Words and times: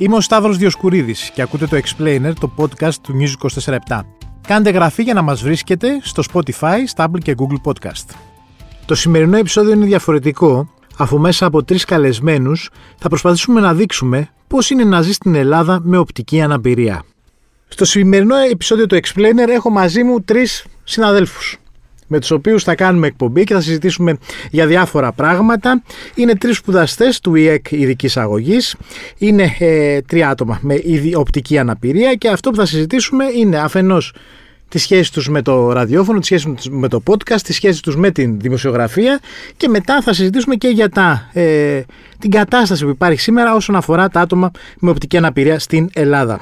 Είμαι 0.00 0.16
ο 0.16 0.20
Σταύρος 0.20 0.56
Διοσκουρίδης 0.56 1.30
και 1.34 1.42
ακούτε 1.42 1.66
το 1.66 1.76
Explainer, 1.76 2.32
το 2.40 2.50
podcast 2.56 2.94
του 3.02 3.14
News 3.20 3.48
24 3.64 3.76
Κάντε 4.46 4.70
γραφή 4.70 5.02
για 5.02 5.14
να 5.14 5.22
μας 5.22 5.42
βρίσκετε 5.42 6.00
στο 6.02 6.22
Spotify, 6.32 6.76
Stable 6.96 7.18
και 7.22 7.34
Google 7.38 7.70
Podcast. 7.70 8.14
Το 8.86 8.94
σημερινό 8.94 9.36
επεισόδιο 9.36 9.72
είναι 9.72 9.84
διαφορετικό, 9.84 10.74
αφού 10.96 11.18
μέσα 11.18 11.46
από 11.46 11.64
τρεις 11.64 11.84
καλεσμένους 11.84 12.70
θα 12.98 13.08
προσπαθήσουμε 13.08 13.60
να 13.60 13.74
δείξουμε 13.74 14.28
πώς 14.46 14.70
είναι 14.70 14.84
να 14.84 15.02
ζει 15.02 15.12
στην 15.12 15.34
Ελλάδα 15.34 15.80
με 15.82 15.96
οπτική 15.96 16.40
αναπηρία. 16.40 17.02
Στο 17.68 17.84
σημερινό 17.84 18.36
επεισόδιο 18.36 18.86
του 18.86 18.98
Explainer 19.02 19.48
έχω 19.48 19.70
μαζί 19.70 20.02
μου 20.02 20.20
τρεις 20.20 20.64
συναδέλφους 20.84 21.59
με 22.12 22.20
τους 22.20 22.30
οποίους 22.30 22.62
θα 22.64 22.74
κάνουμε 22.74 23.06
εκπομπή 23.06 23.44
και 23.44 23.54
θα 23.54 23.60
συζητήσουμε 23.60 24.16
για 24.50 24.66
διάφορα 24.66 25.12
πράγματα. 25.12 25.82
Είναι 26.14 26.34
τρεις 26.34 26.56
σπουδαστές 26.56 27.20
του 27.20 27.34
ΙΕΚ 27.34 27.70
ειδικής 27.70 28.16
αγωγής. 28.16 28.76
Είναι 29.18 29.56
ε, 29.58 30.00
τρία 30.00 30.28
άτομα 30.28 30.58
με 30.62 30.80
οπτική 31.14 31.58
αναπηρία 31.58 32.14
και 32.14 32.28
αυτό 32.28 32.50
που 32.50 32.56
θα 32.56 32.66
συζητήσουμε 32.66 33.24
είναι 33.36 33.58
αφενός 33.58 34.14
τη 34.68 34.78
σχέση 34.78 35.12
τους 35.12 35.28
με 35.28 35.42
το 35.42 35.72
ραδιόφωνο, 35.72 36.18
τη 36.18 36.24
σχέση 36.24 36.52
τους 36.52 36.68
με 36.70 36.88
το 36.88 37.02
podcast, 37.06 37.40
τη 37.44 37.52
σχέση 37.52 37.82
τους 37.82 37.96
με 37.96 38.10
την 38.10 38.40
δημοσιογραφία 38.40 39.20
και 39.56 39.68
μετά 39.68 40.02
θα 40.02 40.12
συζητήσουμε 40.12 40.54
και 40.54 40.68
για 40.68 40.88
τα, 40.88 41.30
ε, 41.32 41.80
την 42.18 42.30
κατάσταση 42.30 42.84
που 42.84 42.90
υπάρχει 42.90 43.20
σήμερα 43.20 43.54
όσον 43.54 43.76
αφορά 43.76 44.08
τα 44.08 44.20
άτομα 44.20 44.50
με 44.78 44.90
οπτική 44.90 45.16
αναπηρία 45.16 45.58
στην 45.58 45.88
Ελλάδα. 45.92 46.40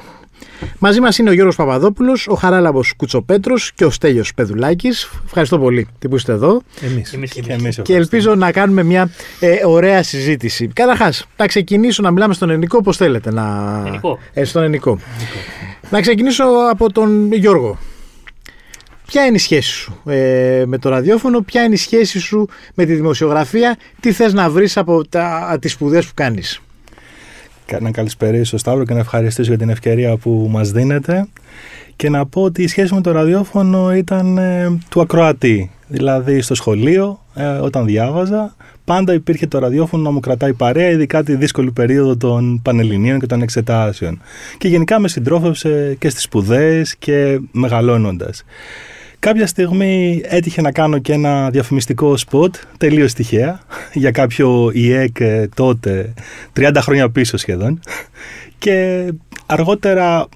Μαζί 0.79 0.99
μας 0.99 1.17
είναι 1.17 1.29
ο 1.29 1.33
Γιώργος 1.33 1.55
Παπαδόπουλος, 1.55 2.27
ο 2.27 2.33
Χαράλαμπος 2.33 2.93
Κουτσοπέτρος 2.95 3.71
και 3.75 3.85
ο 3.85 3.89
Στέλιος 3.89 4.33
Πεδουλάκης. 4.33 5.09
Ευχαριστώ 5.25 5.59
πολύ 5.59 5.87
που 6.09 6.15
είστε 6.15 6.31
εδώ. 6.31 6.61
Εμείς. 6.81 7.13
εμείς, 7.13 7.31
εμείς 7.47 7.79
και 7.81 7.95
ελπίζω 7.95 8.35
να 8.35 8.51
κάνουμε 8.51 8.83
μια 8.83 9.09
ε, 9.39 9.65
ωραία 9.65 10.03
συζήτηση. 10.03 10.67
Καταρχάς, 10.67 11.27
να 11.37 11.47
ξεκινήσω 11.47 12.01
να 12.01 12.11
μιλάμε 12.11 12.33
στον 12.33 12.49
ελληνικό 12.49 12.77
όπω 12.77 12.93
θέλετε. 12.93 13.31
Να... 13.31 13.77
Ελληνικό. 13.85 14.19
Ε, 14.33 14.43
στον 14.43 14.61
ελληνικό. 14.61 14.99
Να 15.89 16.01
ξεκινήσω 16.01 16.43
από 16.69 16.91
τον 16.91 17.33
Γιώργο. 17.33 17.77
Ποια 19.05 19.25
είναι 19.25 19.35
η 19.35 19.39
σχέση 19.39 19.71
σου 19.71 20.01
ε, 20.05 20.63
με 20.65 20.77
το 20.77 20.89
ραδιόφωνο, 20.89 21.41
ποια 21.41 21.63
είναι 21.63 21.73
η 21.73 21.77
σχέση 21.77 22.19
σου 22.19 22.47
με 22.73 22.85
τη 22.85 22.93
δημοσιογραφία, 22.93 23.77
τι 23.99 24.11
θες 24.11 24.33
να 24.33 24.49
βρεις 24.49 24.77
από 24.77 25.07
τα, 25.09 25.57
τις 25.61 25.71
σπουδές 25.71 26.05
που 26.05 26.11
κάνεις; 26.15 26.61
Να 27.79 27.91
καλησπερίσω 27.91 28.57
Σταύρο 28.57 28.85
και 28.85 28.93
να 28.93 28.99
ευχαριστήσω 28.99 29.49
για 29.49 29.57
την 29.57 29.69
ευκαιρία 29.69 30.17
που 30.17 30.47
μας 30.51 30.71
δίνετε 30.71 31.27
και 31.95 32.09
να 32.09 32.25
πω 32.25 32.41
ότι 32.41 32.63
η 32.63 32.67
σχέση 32.67 32.93
με 32.93 33.01
το 33.01 33.11
ραδιόφωνο 33.11 33.95
ήταν 33.95 34.37
ε, 34.37 34.77
του 34.89 35.01
ακροατή. 35.01 35.71
Δηλαδή 35.87 36.41
στο 36.41 36.55
σχολείο, 36.55 37.19
ε, 37.33 37.45
όταν 37.45 37.85
διάβαζα, 37.85 38.55
πάντα 38.85 39.13
υπήρχε 39.13 39.47
το 39.47 39.59
ραδιόφωνο 39.59 40.03
να 40.03 40.11
μου 40.11 40.19
κρατάει 40.19 40.53
παρέα, 40.53 40.89
ειδικά 40.89 41.23
τη 41.23 41.35
δύσκολη 41.35 41.71
περίοδο 41.71 42.17
των 42.17 42.61
πανελληνίων 42.61 43.19
και 43.19 43.25
των 43.25 43.41
εξετάσεων. 43.41 44.21
Και 44.57 44.67
γενικά 44.67 44.99
με 44.99 45.07
συντρόφευσε 45.07 45.95
και 45.99 46.09
στις 46.09 46.23
σπουδές 46.23 46.95
και 46.95 47.39
μεγαλώνοντας. 47.51 48.43
Κάποια 49.19 49.47
στιγμή 49.47 50.21
έτυχε 50.25 50.61
να 50.61 50.71
κάνω 50.71 50.97
και 50.97 51.13
ένα 51.13 51.49
διαφημιστικό 51.49 52.17
σποτ, 52.17 52.55
τελείως 52.77 53.13
τυχαία, 53.13 53.59
για 53.93 54.11
κάποιο 54.11 54.71
ΙΕΚ 54.73 55.19
ε, 55.19 55.49
τότε, 55.55 56.13
30 56.55 56.71
χρόνια 56.79 57.09
πίσω 57.09 57.37
σχεδόν. 57.37 57.79
Και 58.57 59.07
αργότερα, 59.45 60.27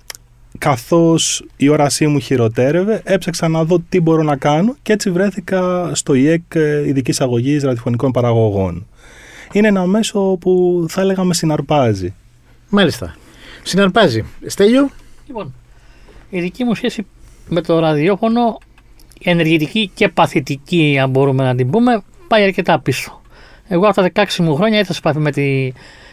καθώς 0.57 1.45
η 1.57 1.69
όρασή 1.69 2.07
μου 2.07 2.19
χειροτέρευε, 2.19 3.01
έψαξα 3.03 3.47
να 3.47 3.63
δω 3.63 3.83
τι 3.89 3.99
μπορώ 4.01 4.23
να 4.23 4.35
κάνω 4.35 4.75
και 4.81 4.93
έτσι 4.93 5.11
βρέθηκα 5.11 5.91
στο 5.93 6.13
ΙΕΚ 6.13 6.55
ε, 6.55 6.87
ειδικής 6.87 7.21
αγωγής 7.21 7.63
ραδιοφωνικών 7.63 8.11
παραγωγών. 8.11 8.87
Είναι 9.51 9.67
ένα 9.67 9.85
μέσο 9.85 10.37
που 10.39 10.85
θα 10.89 11.01
έλεγα 11.01 11.23
με 11.23 11.33
συναρπάζει. 11.33 12.13
Μάλιστα. 12.69 13.15
Συναρπάζει. 13.63 14.25
Στέλιο; 14.45 14.89
Λοιπόν, 15.27 15.53
η 16.29 16.39
δική 16.39 16.63
μου 16.63 16.75
σχέση 16.75 17.05
με 17.49 17.61
το 17.61 17.79
ραδιόφωνο 17.79 18.57
ενεργητική 19.23 19.91
και 19.93 20.07
παθητική, 20.07 20.99
αν 21.01 21.09
μπορούμε 21.09 21.43
να 21.43 21.55
την 21.55 21.69
πούμε, 21.69 22.03
πάει 22.27 22.43
αρκετά 22.43 22.79
πίσω. 22.79 23.21
Εγώ 23.67 23.87
από 23.87 24.01
τα 24.01 24.09
16 24.13 24.35
μου 24.35 24.55
χρόνια 24.55 24.77
ήρθα 24.77 24.93
σε 24.93 24.99
επαφή 25.03 25.19
με, 25.19 25.31
τη, 25.31 25.71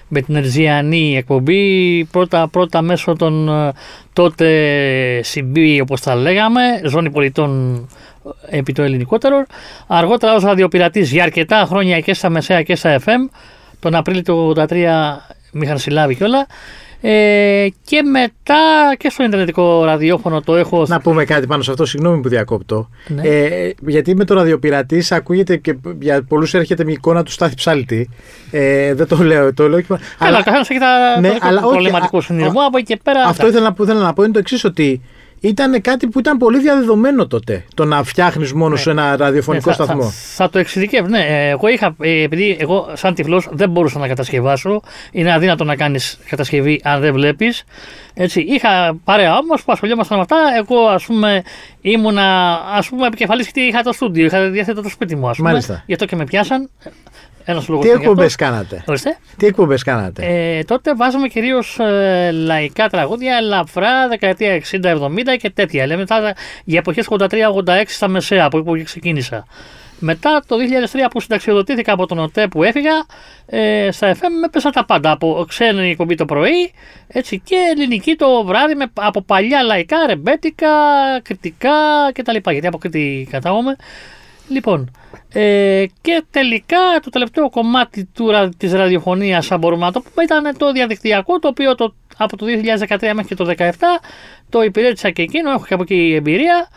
με 0.08 0.20
την 0.20 0.36
Ερζιανή 0.36 1.16
εκπομπή, 1.16 2.04
πρώτα, 2.04 2.48
πρώτα 2.48 2.82
μέσω 2.82 3.16
των 3.16 3.48
ε, 3.48 3.72
τότε 4.12 5.24
CB 5.34 5.78
όπως 5.82 6.00
τα 6.00 6.14
λέγαμε, 6.14 6.60
ζώνη 6.84 7.10
πολιτών 7.10 7.74
ε, 8.48 8.58
επί 8.58 8.72
το 8.72 8.82
ελληνικότερο. 8.82 9.44
Αργότερα 9.86 10.34
ως 10.34 10.42
ραδιοπειρατής 10.42 11.12
για 11.12 11.22
αρκετά 11.22 11.64
χρόνια 11.68 12.00
και 12.00 12.14
στα 12.14 12.30
Μεσαία 12.30 12.62
και 12.62 12.74
στα 12.74 12.98
FM, 13.04 13.30
τον 13.80 13.94
Απρίλιο 13.94 14.22
του 14.22 14.54
1983 14.56 14.66
με 15.52 15.64
είχαν 15.64 15.78
συλλάβει 15.78 16.14
κιόλα. 16.14 16.46
Ε, 17.00 17.68
και 17.84 18.02
μετά 18.02 18.94
και 18.98 19.10
στο 19.10 19.24
Ιντερνετικό 19.24 19.84
ραδιόφωνο 19.84 20.40
το 20.40 20.56
έχω. 20.56 20.84
Να 20.88 21.00
πούμε 21.00 21.24
κάτι 21.24 21.46
πάνω 21.46 21.62
σε 21.62 21.70
αυτό, 21.70 21.84
συγγνώμη 21.84 22.20
που 22.20 22.28
διακόπτω. 22.28 22.88
Ναι. 23.08 23.22
Ε, 23.22 23.72
γιατί 23.86 24.14
με 24.14 24.24
το 24.24 24.34
ραδιοπειρατής 24.34 25.12
ακούγεται 25.12 25.56
και 25.56 25.76
για 26.00 26.22
πολλούς 26.22 26.54
έρχεται 26.54 26.84
μια 26.84 26.92
εικόνα 26.92 27.22
του 27.22 27.30
Στάθη 27.30 27.54
Ψάλτη. 27.54 28.08
Ε, 28.50 28.94
δεν 28.94 29.06
το 29.06 29.16
λέω. 29.16 29.54
Το 29.54 29.68
λέω 29.68 29.82
Καλά, 29.88 30.00
αλλά... 30.18 30.42
καθένας 30.42 30.70
έχει 30.70 30.78
τα 30.78 31.20
ναι, 31.20 31.36
αλλά, 31.40 31.60
προβληματικό 31.60 32.20
συνειδημό 32.20 32.60
από 32.66 32.78
εκεί 32.78 32.86
και 32.86 33.00
πέρα. 33.02 33.22
Αυτό 33.22 33.46
ήθελα 33.46 33.74
να, 33.76 33.84
ήθελα 33.84 34.00
να 34.00 34.12
πω 34.12 34.22
είναι 34.22 34.32
το 34.32 34.38
εξής, 34.38 34.64
ότι 34.64 35.00
ήταν 35.40 35.80
κάτι 35.80 36.06
που 36.06 36.18
ήταν 36.18 36.36
πολύ 36.36 36.58
διαδεδομένο 36.58 37.26
τότε. 37.26 37.64
Το 37.74 37.84
να 37.84 38.02
φτιάχνεις 38.02 38.52
μόνο 38.52 38.68
ναι. 38.68 38.76
σου 38.78 38.90
ένα 38.90 39.16
ραδιοφωνικό 39.16 39.70
ναι, 39.70 39.76
θα, 39.76 39.84
σταθμό. 39.84 40.02
Θα, 40.02 40.10
θα, 40.10 40.50
το 40.50 40.58
εξειδικεύω. 40.58 41.08
Ναι, 41.08 41.24
ε, 41.28 41.48
εγώ 41.48 41.68
είχα, 41.68 41.94
ε, 42.00 42.22
επειδή 42.22 42.56
εγώ 42.60 42.90
σαν 42.92 43.14
τυφλός 43.14 43.48
δεν 43.52 43.70
μπορούσα 43.70 43.98
να 43.98 44.08
κατασκευάσω. 44.08 44.80
Είναι 45.12 45.32
αδύνατο 45.32 45.64
να 45.64 45.76
κάνεις 45.76 46.18
κατασκευή 46.28 46.80
αν 46.84 47.00
δεν 47.00 47.12
βλέπεις. 47.12 47.64
Έτσι, 48.14 48.40
είχα 48.40 48.96
παρέα 49.04 49.38
όμως 49.38 49.64
που 49.64 49.72
ασχολιόμασταν 49.72 50.16
με 50.16 50.22
αυτά. 50.22 50.36
Εγώ, 50.58 50.86
ας 50.86 51.04
πούμε, 51.04 51.42
ήμουνα 51.80 52.58
ας 52.74 52.88
πούμε, 52.88 53.06
επικεφαλής 53.06 53.44
γιατί 53.44 53.60
είχα 53.60 53.82
το 53.82 53.92
στούντιο, 53.92 54.24
είχα 54.24 54.48
διαθέτω 54.48 54.82
το 54.82 54.88
σπίτι 54.88 55.16
μου, 55.16 55.28
ας 55.28 55.36
πούμε. 55.36 55.50
Μάλιστα. 55.50 55.82
Γι' 55.86 55.92
αυτό 55.92 56.06
και 56.06 56.16
με 56.16 56.24
πιάσαν. 56.24 56.70
Ένας 57.50 57.66
Τι 57.80 57.88
εκπομπές 57.88 58.34
κάνατε; 58.34 58.84
Τι 59.36 59.46
εκπομπές 59.46 59.82
κάνατε; 59.82 60.22
Ε, 60.58 60.62
τότε 60.62 60.94
βάζαμε 60.94 61.28
κυρίως 61.28 61.78
ε, 61.78 62.30
λαϊκά 62.30 62.88
τραγούδια, 62.88 63.36
ελαφρά, 63.36 64.08
δεκαετία 64.08 64.62
60-70 64.70 65.36
και 65.38 65.50
τέτοια. 65.50 65.86
Λέμε 65.86 66.00
μετά 66.00 66.34
για 66.64 66.78
εποχές 66.78 67.06
83-86 67.10 67.26
στα 67.86 68.08
μεσαία, 68.08 68.44
από 68.44 68.58
εκεί 68.58 68.66
που 68.66 68.82
ξεκίνησα. 68.84 69.46
Μετά 70.02 70.42
το 70.46 70.56
2003 70.92 70.98
που 71.10 71.20
συνταξιοδοτήθηκα 71.20 71.92
από 71.92 72.06
τον 72.06 72.18
ΟΤΕ 72.18 72.48
που 72.48 72.62
έφυγα, 72.62 73.06
ε, 73.46 73.88
στα 73.90 74.14
FM 74.14 74.30
με 74.40 74.48
πέσα 74.48 74.70
τα 74.70 74.84
πάντα. 74.84 75.10
Από 75.10 75.44
ξένη 75.48 75.90
εκπομπή 75.90 76.14
το 76.14 76.24
πρωί 76.24 76.72
έτσι, 77.08 77.40
και 77.44 77.56
ελληνική 77.70 78.16
το 78.16 78.44
βράδυ 78.44 78.74
με, 78.74 78.90
από 78.94 79.22
παλιά 79.22 79.62
λαϊκά, 79.62 80.06
ρεμπέτικα, 80.06 80.68
κριτικά 81.22 81.70
κτλ. 82.12 82.50
Γιατί 82.50 82.66
από 82.66 82.78
Κρήτη 82.78 83.28
κατάγομαι. 83.30 83.76
Λοιπόν, 84.50 84.90
ε, 85.32 85.84
και 86.00 86.24
τελικά 86.30 86.78
το 87.02 87.10
τελευταίο 87.10 87.50
κομμάτι 87.50 88.04
του, 88.04 88.52
της 88.56 88.72
ραδιοφωνίας, 88.72 89.50
αν 89.50 89.58
μπορούμε 89.58 89.84
να 89.84 89.92
το 89.92 90.00
πούμε, 90.00 90.24
ήταν 90.24 90.56
το 90.56 90.72
διαδικτυακό, 90.72 91.38
το 91.38 91.48
οποίο 91.48 91.74
το, 91.74 91.94
από 92.16 92.36
το 92.36 92.46
2013 92.46 92.98
μέχρι 93.00 93.24
και 93.24 93.34
το 93.34 93.54
2017 93.58 93.70
το 94.48 94.62
υπηρέτησα 94.62 95.10
και 95.10 95.22
εκείνο, 95.22 95.50
έχω 95.50 95.64
και 95.66 95.74
από 95.74 95.82
εκεί 95.82 96.14
εμπειρία. 96.16 96.68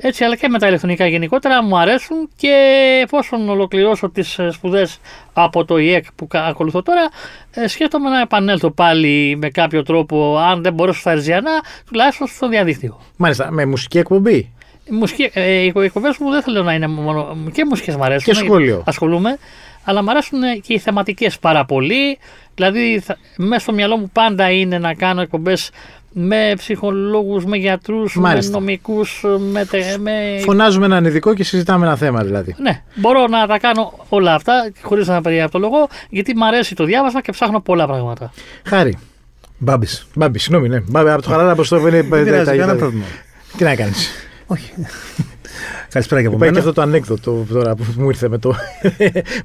Έτσι, 0.00 0.24
αλλά 0.24 0.36
και 0.36 0.48
με 0.48 0.58
τα 0.58 0.66
ηλεκτρονικά 0.66 1.06
γενικότερα 1.06 1.62
μου 1.62 1.78
αρέσουν 1.78 2.28
και 2.36 2.54
εφόσον 3.02 3.48
ολοκληρώσω 3.48 4.10
τις 4.10 4.38
ε, 4.38 4.50
σπουδές 4.50 4.98
από 5.32 5.64
το 5.64 5.78
ΙΕΚ 5.78 6.04
που 6.12 6.28
ακολουθώ 6.30 6.82
τώρα, 6.82 7.08
ε, 7.50 7.68
σκέφτομαι 7.68 8.10
να 8.10 8.20
επανέλθω 8.20 8.70
πάλι 8.70 9.36
με 9.40 9.50
κάποιο 9.50 9.82
τρόπο, 9.82 10.38
αν 10.38 10.62
δεν 10.62 10.72
μπορέσω 10.72 11.00
στα 11.00 11.10
Ερζιανά, 11.10 11.60
τουλάχιστον 11.86 12.26
στο 12.26 12.48
διαδίκτυο. 12.48 13.00
Μάλιστα, 13.16 13.50
με 13.50 13.66
μουσική 13.66 13.98
εκπομπή. 13.98 14.52
Μουσική, 14.90 15.30
ε, 15.32 15.50
οι 15.50 15.72
εκπομπέ 15.76 16.14
μου 16.20 16.30
δεν 16.30 16.42
θέλω 16.42 16.62
να 16.62 16.74
είναι 16.74 16.86
μόνο. 16.86 17.36
και 17.52 17.64
μουσικές 17.64 17.96
μου 17.96 18.04
αρέσουν. 18.04 18.34
Και 18.34 18.40
σχολείο. 18.44 18.82
Ασχολούμαι. 18.86 19.38
Αλλά 19.84 20.02
μου 20.02 20.10
αρέσουν 20.10 20.40
και 20.66 20.72
οι 20.72 20.78
θεματικές 20.78 21.38
πάρα 21.38 21.64
πολύ. 21.64 22.18
Δηλαδή, 22.54 23.02
μέσα 23.36 23.60
στο 23.60 23.72
μυαλό 23.72 23.96
μου 23.96 24.10
πάντα 24.12 24.50
είναι 24.50 24.78
να 24.78 24.94
κάνω 24.94 25.20
εκπομπές 25.20 25.70
με 26.12 26.52
ψυχολόγους, 26.56 27.44
με 27.44 27.56
γιατρούς, 27.56 28.16
με 28.16 28.38
νομικούς, 28.50 29.24
με, 29.38 29.66
με... 29.98 30.38
Φωνάζουμε 30.40 30.86
έναν 30.86 31.04
ειδικό 31.04 31.34
και 31.34 31.44
συζητάμε 31.44 31.86
ένα 31.86 31.96
θέμα 31.96 32.22
δηλαδή. 32.24 32.54
Ναι, 32.58 32.82
μπορώ 32.94 33.26
να 33.26 33.46
τα 33.46 33.58
κάνω 33.58 33.92
όλα 34.08 34.34
αυτά 34.34 34.70
χωρίς 34.82 35.06
να 35.06 35.20
λόγο, 35.54 35.88
γιατί 36.08 36.36
μου 36.36 36.46
αρέσει 36.46 36.74
το 36.74 36.84
διάβασμα 36.84 37.20
και 37.20 37.32
ψάχνω 37.32 37.60
πολλά 37.60 37.86
πράγματα. 37.86 38.32
Χάρη. 38.64 38.98
Μπάμπης. 39.58 40.06
Μπάμπης, 40.14 40.42
συγγνώμη, 40.42 40.68
ναι. 40.68 40.80
Μπάμπη, 40.80 41.10
από 41.10 41.22
το 41.22 41.28
χαρά 41.30 41.42
να 41.42 41.54
το 41.54 41.86
είναι... 41.86 43.04
Τι 43.56 43.64
να 43.64 43.74
κάνεις. 43.74 44.27
Όχι. 44.50 44.72
Καλησπέρα 45.88 46.20
και 46.20 46.26
από 46.26 46.38
μένα. 46.38 46.50
Υπάρχει 46.50 46.68
αυτό 46.68 46.80
το 46.80 46.88
ανέκδοτο 46.88 47.46
τώρα 47.48 47.74
που 47.74 47.84
μου 47.96 48.08
ήρθε 48.08 48.28
με, 48.28 48.38
το, 48.38 48.54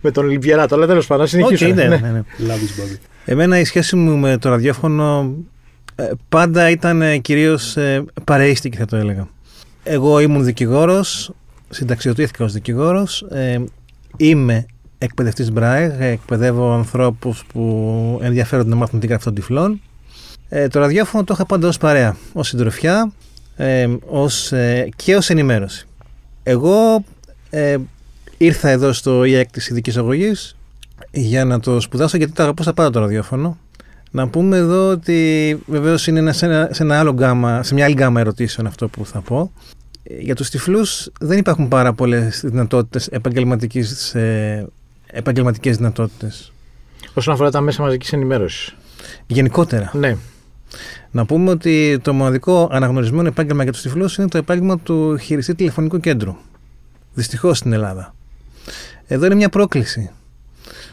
με 0.01 0.11
τον 0.11 0.25
Ολυμπιεράτο, 0.25 0.75
αλλά 0.75 0.87
τέλος 0.87 1.07
πάντων 1.07 1.27
συνεχίσουμε. 1.27 1.71
Okay, 1.71 1.75
ναι, 1.75 1.87
ναι, 1.87 2.11
ναι. 2.11 2.21
Εμένα 3.25 3.59
η 3.59 3.63
σχέση 3.63 3.95
μου 3.95 4.17
με 4.17 4.37
το 4.37 4.49
ραδιόφωνο 4.49 5.33
ε, 5.95 6.09
πάντα 6.29 6.69
ήταν 6.69 7.01
ε, 7.01 7.17
κυρίως 7.17 7.77
ε, 7.77 8.03
παρείστικη, 8.23 8.77
θα 8.77 8.85
το 8.85 8.95
έλεγα. 8.95 9.27
Εγώ 9.83 10.19
ήμουν 10.19 10.43
δικηγόρος, 10.43 11.31
συνταξιοτήθηκα 11.69 12.43
ως 12.43 12.53
δικηγόρος. 12.53 13.25
είμαι 14.17 14.65
εκπαιδευτής 14.97 15.51
Μπράιγ, 15.51 15.91
εκπαιδεύω 15.99 16.73
ανθρώπους 16.73 17.43
που 17.53 18.19
ενδιαφέρονται 18.21 18.69
να 18.69 18.75
μάθουν 18.75 18.99
την 18.99 19.09
γραφή 19.09 19.23
των 19.23 19.33
τυφλών. 19.33 19.81
Ε, 20.49 20.67
το 20.67 20.79
ραδιόφωνο 20.79 21.23
το 21.23 21.33
είχα 21.33 21.45
πάντα 21.45 21.67
ως 21.67 21.77
παρέα, 21.77 22.15
ως 22.33 22.47
συντροφιά 22.47 23.11
ε, 23.55 23.87
ως, 24.05 24.51
ε, 24.51 24.89
και 24.95 25.15
ως 25.15 25.29
ενημέρωση. 25.29 25.87
Εγώ 26.43 27.03
ε, 27.49 27.77
ήρθα 28.37 28.69
εδώ 28.69 28.93
στο 28.93 29.23
ΙΕΚ 29.23 29.51
της 29.51 29.67
ειδικής 29.67 29.97
αγωγής 29.97 30.55
για 31.11 31.45
να 31.45 31.59
το 31.59 31.79
σπουδάσω 31.79 32.17
γιατί 32.17 32.33
το 32.33 32.43
αγαπούσα 32.43 32.73
πάντα 32.73 32.89
το 32.89 32.99
ραδιόφωνο. 32.99 33.57
Να 34.11 34.27
πούμε 34.27 34.57
εδώ 34.57 34.89
ότι 34.89 35.59
βεβαίως 35.65 36.07
είναι 36.07 36.19
ένα, 36.19 36.33
σε, 36.33 36.45
ένα, 36.45 36.69
σε, 36.71 36.83
ένα 36.83 36.99
άλλο 36.99 37.11
γκάμα, 37.11 37.63
σε 37.63 37.73
μια 37.73 37.85
άλλη 37.85 37.93
γκάμα 37.93 38.19
ερωτήσεων 38.19 38.67
αυτό 38.67 38.87
που 38.87 39.05
θα 39.05 39.21
πω. 39.21 39.51
Ε, 40.03 40.15
Για 40.17 40.35
τους 40.35 40.49
τυφλούς 40.49 41.09
δεν 41.19 41.37
υπάρχουν 41.37 41.67
πάρα 41.67 41.93
πολλές 41.93 42.41
δυνατότητες 42.45 43.07
επαγγελματικής, 43.07 44.15
ε, 44.15 44.67
επαγγελματικές 45.05 45.77
δυνατότητες. 45.77 46.51
Όσον 47.13 47.33
αφορά 47.33 47.51
τα 47.51 47.61
μέσα 47.61 47.81
μαζικής 47.81 48.13
ενημέρωσης. 48.13 48.75
Γενικότερα. 49.27 49.91
Ναι. 49.93 50.17
Να 51.11 51.25
πούμε 51.25 51.49
ότι 51.49 51.99
το 52.01 52.13
μοναδικό 52.13 52.69
αναγνωρισμένο 52.71 53.27
επάγγελμα 53.27 53.63
για 53.63 53.71
τους 53.71 53.81
τυφλούς 53.81 54.17
είναι 54.17 54.27
το 54.27 54.37
επάγγελμα 54.37 54.79
του 54.79 55.17
χειριστή 55.17 55.55
τηλεφωνικού 55.55 55.99
κέντρου. 55.99 56.35
Δυστυχώς 57.13 57.57
στην 57.57 57.73
Ελλάδα. 57.73 58.15
Εδώ 59.07 59.25
είναι 59.25 59.35
μια 59.35 59.49
πρόκληση. 59.49 60.11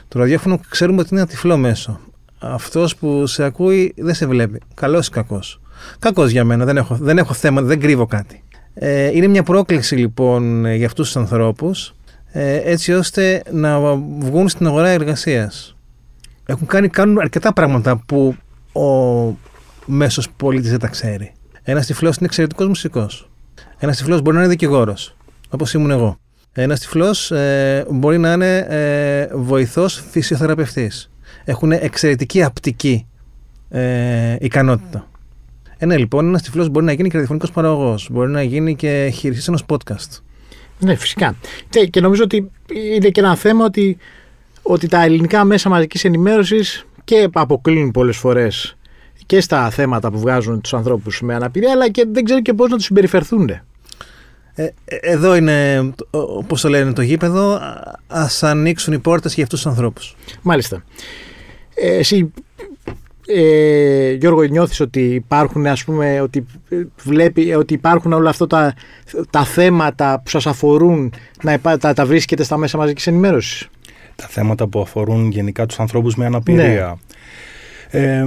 Το 0.09 0.19
ραδιόφωνο 0.19 0.61
ξέρουμε 0.69 1.01
ότι 1.01 1.09
είναι 1.13 1.21
ένα 1.21 1.29
τυφλό 1.29 1.57
μέσο. 1.57 2.01
Αυτός 2.39 2.97
που 2.97 3.27
σε 3.27 3.45
ακούει 3.45 3.95
δεν 3.97 4.15
σε 4.15 4.27
βλέπει. 4.27 4.61
Καλός 4.75 5.07
ή 5.07 5.11
κακός. 5.11 5.61
Κακός 5.99 6.31
για 6.31 6.45
μένα. 6.45 6.65
Δεν 6.65 6.77
έχω, 6.77 6.97
δεν 7.01 7.19
έχω 7.19 7.35
θέμα, 7.35 7.63
δεν 7.63 7.81
κρύβω 7.81 8.07
κάτι. 8.07 8.43
Ε, 8.75 9.17
είναι 9.17 9.27
μια 9.27 9.43
πρόκληση 9.43 9.97
λοιπόν 9.97 10.65
ε, 10.65 10.75
για 10.75 10.87
αυτούς 10.87 11.07
τους 11.07 11.17
ανθρώπους 11.17 11.95
ε, 12.33 12.57
έτσι 12.57 12.93
ώστε 12.93 13.43
να 13.53 13.81
βγουν 14.19 14.49
στην 14.49 14.67
αγορά 14.67 14.89
εργασίας. 14.89 15.77
Έχουν 16.47 16.67
κάνει, 16.67 16.89
κάνουν 16.89 17.19
αρκετά 17.19 17.53
πράγματα 17.53 17.97
που 18.07 18.37
ο 18.73 19.27
μέσος 19.91 20.31
πολίτης 20.37 20.71
δεν 20.71 20.79
τα 20.79 20.89
ξέρει. 20.89 21.33
Ένας 21.63 21.87
τυφλός 21.87 22.17
είναι 22.17 22.27
εξαιρετικός 22.27 22.67
μουσικός. 22.67 23.31
Ένας 23.79 23.97
τυφλός 23.97 24.21
μπορεί 24.21 24.37
να 24.37 24.43
είναι 24.43 24.51
δικηγόρος, 24.51 25.17
όπως 25.51 25.75
ήμουν 25.75 25.91
εγώ. 25.91 26.19
Ένας 26.53 26.81
τυφλός 26.81 27.31
ε, 27.31 27.87
μπορεί 27.91 28.19
να 28.19 28.33
είναι 28.33 28.67
ε, 28.69 29.27
βοηθός 29.35 30.05
φυσιοθεραπευτής. 30.11 31.11
Έχουν 31.45 31.73
εξαιρετική 31.73 32.43
απτική 32.43 33.07
ε, 33.69 34.37
ικανότητα. 34.41 35.09
Ε, 35.79 35.87
ναι, 35.87 35.97
λοιπόν, 35.97 36.27
ένας 36.27 36.43
τυφλός 36.43 36.69
μπορεί 36.69 36.85
να 36.85 36.93
γίνει 36.93 37.09
και 37.09 37.13
ραδιοφωνικός 37.13 37.51
παραγωγός. 37.51 38.09
Μπορεί 38.11 38.31
να 38.31 38.43
γίνει 38.43 38.77
και 38.77 39.11
χειριστής 39.15 39.49
ενός 39.49 39.65
podcast. 39.67 40.21
Ναι, 40.79 40.95
φυσικά. 40.95 41.35
Και, 41.69 41.87
και 41.87 42.01
νομίζω 42.01 42.23
ότι 42.23 42.51
είναι 42.97 43.09
και 43.09 43.21
ένα 43.21 43.37
θέμα 43.37 43.65
ότι, 43.65 43.97
ότι 44.63 44.89
τα 44.89 45.03
ελληνικά 45.03 45.45
μέσα 45.45 45.69
μαζικής 45.69 46.05
ενημέρωσης 46.05 46.85
και 47.05 47.29
αποκλίνουν 47.33 47.91
πολλές 47.91 48.17
φορές 48.17 48.77
και 49.27 49.41
στα 49.41 49.71
θέματα 49.71 50.11
που 50.11 50.19
βγάζουν 50.19 50.61
τους 50.61 50.75
ανθρώπους 50.75 51.21
με 51.21 51.35
αναπηρία, 51.35 51.73
αλλά 51.73 51.91
και 51.91 52.07
δεν 52.13 52.25
ξέρουν 52.25 52.43
και 52.43 52.53
πώς 52.53 52.71
να 52.71 52.77
τους 52.77 52.85
συμπεριφερθούν. 52.85 53.49
Ε, 53.49 53.63
ε, 54.85 54.97
εδώ 55.01 55.37
είναι, 55.37 55.91
όπω 56.11 56.57
το 56.61 56.69
λένε, 56.69 56.93
το 56.93 57.03
γήπεδο. 57.03 57.55
Α 58.07 58.27
ανοίξουν 58.41 58.93
οι 58.93 58.99
πόρτες 58.99 59.35
για 59.35 59.45
αυτούς 59.45 59.63
τους 59.63 59.71
ανθρώπους. 59.71 60.17
Μάλιστα. 60.43 60.85
Ε, 61.75 61.97
εσύ, 61.97 62.33
ε, 63.27 64.13
Γιώργο, 64.13 64.43
νιώθεις 64.43 64.81
ότι 64.81 65.01
υπάρχουν, 65.01 65.67
ας 65.67 65.85
πούμε, 65.85 66.21
ότι 66.21 66.47
βλέπει 67.05 67.55
ότι 67.55 67.75
υπάρχουν 67.75 68.13
όλα 68.13 68.31
αυτά 68.31 68.47
τα, 68.47 68.75
τα 69.31 69.45
θέματα 69.45 70.21
που 70.25 70.31
σας 70.31 70.47
αφορούν 70.47 71.13
να 71.43 71.53
υπά, 71.53 71.79
τα, 71.79 71.93
τα 71.93 72.07
βρίσκετε 72.07 72.43
στα 72.43 72.57
μέσα 72.57 72.79
μαζικής 72.79 73.07
ενημέρωσης; 73.07 73.69
Τα 74.17 74.27
θέματα 74.27 74.67
που 74.67 74.81
αφορούν 74.81 75.31
γενικά 75.31 75.67
τους 75.67 75.81
ανθρώπους 75.81 76.17
με 76.17 76.27
αναπηρία. 76.27 76.99
Ε, 77.91 78.25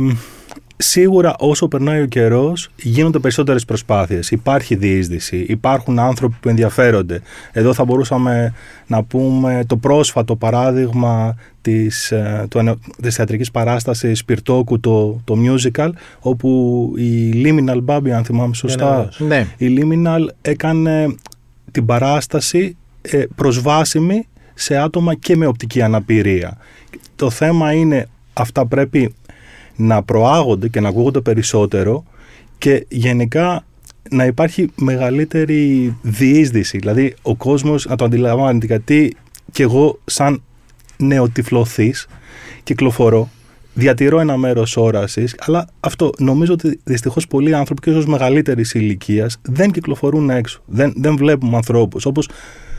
σίγουρα 0.77 1.35
όσο 1.39 1.67
περνάει 1.67 2.01
ο 2.01 2.05
καιρός, 2.05 2.69
γίνονται 2.75 3.19
περισσότερες 3.19 3.65
προσπάθειες. 3.65 4.31
Υπάρχει 4.31 4.75
διείσδυση, 4.75 5.45
υπάρχουν 5.49 5.99
άνθρωποι 5.99 6.35
που 6.39 6.49
ενδιαφέρονται. 6.49 7.21
Εδώ 7.51 7.73
θα 7.73 7.85
μπορούσαμε 7.85 8.53
να 8.87 9.03
πούμε 9.03 9.63
το 9.67 9.77
πρόσφατο 9.77 10.35
παράδειγμα 10.35 11.35
της, 11.61 12.11
ε, 12.11 12.45
του, 12.49 12.79
της 13.01 13.15
θεατρικής 13.15 13.51
παράστασης 13.51 14.19
Σπιρτόκου, 14.19 14.79
το, 14.79 15.21
το 15.23 15.35
musical, 15.45 15.89
όπου 16.19 16.91
η 16.97 17.31
Liminal 17.45 17.85
Baby, 17.85 18.09
αν 18.09 18.23
θυμάμαι 18.23 18.53
σωστά, 18.53 19.09
ναι. 19.17 19.47
η 19.57 19.77
Liminal 19.77 20.27
έκανε 20.41 21.15
την 21.71 21.85
παράσταση 21.85 22.77
ε, 23.01 23.23
προσβάσιμη 23.35 24.27
σε 24.53 24.77
άτομα 24.77 25.15
και 25.15 25.35
με 25.35 25.45
οπτική 25.45 25.81
αναπηρία. 25.81 26.57
Το 27.15 27.29
θέμα 27.29 27.73
είναι 27.73 28.07
αυτά 28.33 28.65
πρέπει 28.65 29.13
να 29.75 30.03
προάγονται 30.03 30.67
και 30.67 30.79
να 30.79 30.89
ακούγονται 30.89 31.21
περισσότερο 31.21 32.03
και 32.57 32.85
γενικά 32.89 33.65
να 34.09 34.25
υπάρχει 34.25 34.69
μεγαλύτερη 34.75 35.95
διείσδυση. 36.01 36.77
Δηλαδή 36.77 37.13
ο 37.21 37.35
κόσμος 37.35 37.85
να 37.85 37.95
το 37.95 38.05
αντιλαμβάνεται 38.05 38.65
γιατί 38.65 39.15
και 39.51 39.63
εγώ 39.63 39.99
σαν 40.05 40.41
νεοτυφλωθής 40.97 42.07
κυκλοφορώ 42.63 43.29
διατηρώ 43.73 44.19
ένα 44.19 44.37
μέρος 44.37 44.77
όρασης, 44.77 45.35
αλλά 45.39 45.67
αυτό 45.79 46.11
νομίζω 46.17 46.53
ότι 46.53 46.79
δυστυχώς 46.83 47.27
πολλοί 47.27 47.55
άνθρωποι 47.55 47.81
και 47.81 47.89
ίσως 47.89 48.05
μεγαλύτερης 48.05 48.73
ηλικίας 48.73 49.37
δεν 49.41 49.71
κυκλοφορούν 49.71 50.29
έξω. 50.29 50.61
Δεν, 50.65 50.93
δεν 50.97 51.15
βλέπουμε 51.17 51.55
ανθρώπους. 51.55 52.05
Όπως 52.05 52.29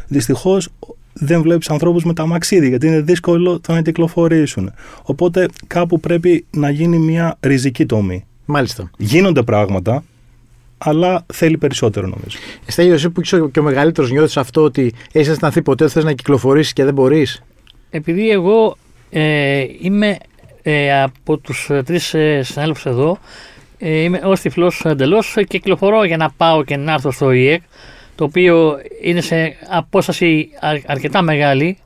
δυστυχώς 0.08 0.68
δεν 1.14 1.42
βλέπεις 1.42 1.70
ανθρώπους 1.70 2.04
με 2.04 2.12
τα 2.12 2.26
μαξίδια, 2.26 2.68
γιατί 2.68 2.86
είναι 2.86 3.00
δύσκολο 3.00 3.60
το 3.60 3.72
να 3.72 3.82
κυκλοφορήσουν. 3.82 4.72
Οπότε 5.02 5.48
κάπου 5.66 6.00
πρέπει 6.00 6.46
να 6.50 6.70
γίνει 6.70 6.98
μια 6.98 7.36
ριζική 7.40 7.86
τομή. 7.86 8.24
Μάλιστα. 8.44 8.90
Γίνονται 8.96 9.42
πράγματα, 9.42 10.04
αλλά 10.78 11.24
θέλει 11.32 11.58
περισσότερο 11.58 12.06
νομίζω. 12.06 12.38
Στέλιο, 12.66 12.94
εσύ 12.94 13.10
που 13.10 13.20
είσαι 13.20 13.48
και 13.52 13.60
ο 13.60 13.62
μεγαλύτερος, 13.62 14.10
νιώθεις 14.10 14.36
αυτό 14.36 14.62
ότι 14.62 14.92
έχεις 15.12 15.28
αισθανθεί 15.28 15.62
ποτέ 15.62 15.84
ότι 15.84 15.92
θες 15.92 16.04
να 16.04 16.12
κυκλοφορήσεις 16.12 16.72
και 16.72 16.84
δεν 16.84 16.94
μπορείς; 16.94 17.42
Επειδή 17.90 18.30
εγώ 18.30 18.76
ε, 19.10 19.64
είμαι 19.80 20.18
ε, 20.62 21.02
από 21.02 21.36
τους 21.36 21.70
ε, 21.70 21.82
τρεις 21.82 22.14
ε, 22.14 22.42
συνάδελφους 22.42 22.86
εδώ, 22.86 23.18
ε, 23.78 23.98
είμαι 23.98 24.20
ως 24.24 24.40
τυφλός 24.40 24.84
εντελώς 24.84 25.32
και 25.34 25.44
κυκλοφορώ 25.44 26.04
για 26.04 26.16
να 26.16 26.30
πάω 26.30 26.64
και 26.64 26.76
να 26.76 26.92
έρθω 26.92 27.10
στο 27.10 27.30
ΙΕΚ, 27.30 27.62
το 28.14 28.24
οποίο 28.24 28.78
είναι 29.02 29.20
σε 29.20 29.56
απόσταση 29.68 30.48
αρ, 30.60 30.76
αρκετά 30.86 31.22
μεγάλη 31.22 31.78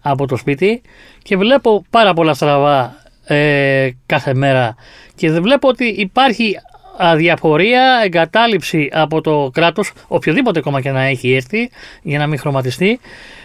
από 0.00 0.26
το 0.26 0.36
σπίτι 0.36 0.82
και 1.22 1.36
βλέπω 1.36 1.84
πάρα 1.90 2.14
πολλά 2.14 2.34
στραβά 2.34 2.96
ε, 3.24 3.90
κάθε 4.06 4.34
μέρα 4.34 4.76
και 5.14 5.30
βλέπω 5.30 5.68
ότι 5.68 5.84
υπάρχει 5.84 6.56
αδιαφορία, 6.96 8.00
εγκατάλειψη 8.04 8.88
από 8.92 9.20
το 9.20 9.50
κράτος, 9.52 9.92
οποιοδήποτε 10.08 10.60
κόμμα 10.60 10.80
και 10.80 10.90
να 10.90 11.02
έχει 11.02 11.32
έρθει, 11.32 11.70
για 12.02 12.18
να 12.18 12.26
μην 12.26 12.38
χρωματιστεί, 12.38 13.00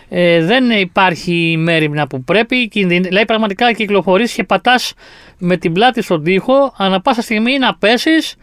ε, 0.10 0.44
δεν 0.44 0.72
υπάρχει 0.72 1.56
μέρημνα 1.58 2.08
που 2.08 2.24
πρέπει. 2.24 2.70
Δηλαδή, 2.74 3.26
πραγματικά 3.26 3.74
κυκλοφορείς 3.74 4.34
και 4.34 4.44
πατάς 4.44 4.94
με 5.38 5.58
την 5.58 5.74
πλάτη 5.74 6.02
στον 6.02 6.24
τοίχο, 6.24 6.74
ανά 6.78 7.02
πάσα 7.02 7.22
στιγμή 7.22 7.58
να 7.58 7.76
πέσεις 7.76 8.36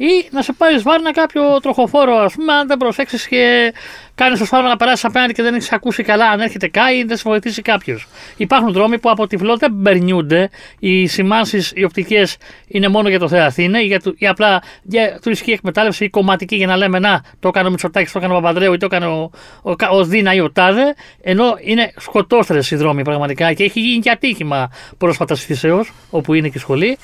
ή 0.00 0.28
να 0.30 0.42
σε 0.42 0.52
πάρεις 0.52 0.82
βάρνα 0.82 1.12
κάποιο 1.12 1.60
τροχοφόρο, 1.62 2.16
ας 2.16 2.34
πούμε, 2.34 2.52
αν 2.52 2.66
δεν 2.66 2.76
προσέξεις 2.76 3.28
και 3.28 3.72
κάνεις 4.14 4.38
το 4.38 4.44
σφάλμα 4.44 4.68
να 4.68 4.76
περάσεις 4.76 5.04
απέναντι 5.04 5.32
και 5.32 5.42
δεν 5.42 5.54
έχεις 5.54 5.72
ακούσει 5.72 6.02
καλά, 6.02 6.28
αν 6.28 6.40
έρχεται 6.40 6.68
κάει 6.68 6.98
ή 6.98 7.04
δεν 7.04 7.16
σε 7.16 7.22
βοηθήσει 7.26 7.62
κάποιος. 7.62 8.06
Υπάρχουν 8.36 8.72
δρόμοι 8.72 8.98
που 8.98 9.10
από 9.10 9.26
τυφλό 9.26 9.56
δεν 9.56 9.80
περνιούνται. 9.82 10.50
Οι 10.78 11.06
σημάνσεις, 11.06 11.72
οι 11.74 11.84
οπτικές 11.84 12.36
είναι 12.66 12.88
μόνο 12.88 13.08
για 13.08 13.18
το 13.18 13.28
Θεαθήνε, 13.28 13.80
για, 13.82 14.00
ή 14.18 14.26
απλά 14.26 14.62
για 14.82 15.18
τουριστική 15.22 15.50
εκμετάλλευση 15.50 16.04
ή 16.04 16.10
κομματική 16.10 16.56
για 16.56 16.66
να 16.66 16.76
λέμε 16.76 16.98
να 16.98 17.24
το 17.40 17.48
έκανε 17.48 17.68
ο 17.68 17.70
Μητσοτάκης, 17.70 18.12
το 18.12 18.18
έκανε 18.18 18.34
ο 18.34 18.36
Παπαδρέου 18.36 18.72
ή 18.72 18.76
το 18.76 18.86
έκανε 18.86 19.06
ο, 19.06 19.30
ο, 19.62 19.70
ο, 19.70 19.76
ο 19.90 20.04
Δίνα 20.04 20.34
ή 20.34 20.40
ο 20.40 20.52
Τάδε. 20.52 20.94
Ενώ 21.22 21.54
είναι 21.60 21.92
σκοτώστρες 21.96 22.70
οι 22.70 22.76
δρόμοι 22.76 23.02
πραγματικά 23.02 23.52
και 23.52 23.64
έχει 23.64 23.80
γίνει 23.80 23.98
και 23.98 24.10
ατύχημα 24.10 24.70
πρόσφατα 24.98 25.34
στη 25.34 25.46
Θησέω, 25.46 25.84
όπου 26.10 26.34
είναι 26.34 26.48
και 26.48 26.58
η 26.58 26.60
σχολή 26.60 26.98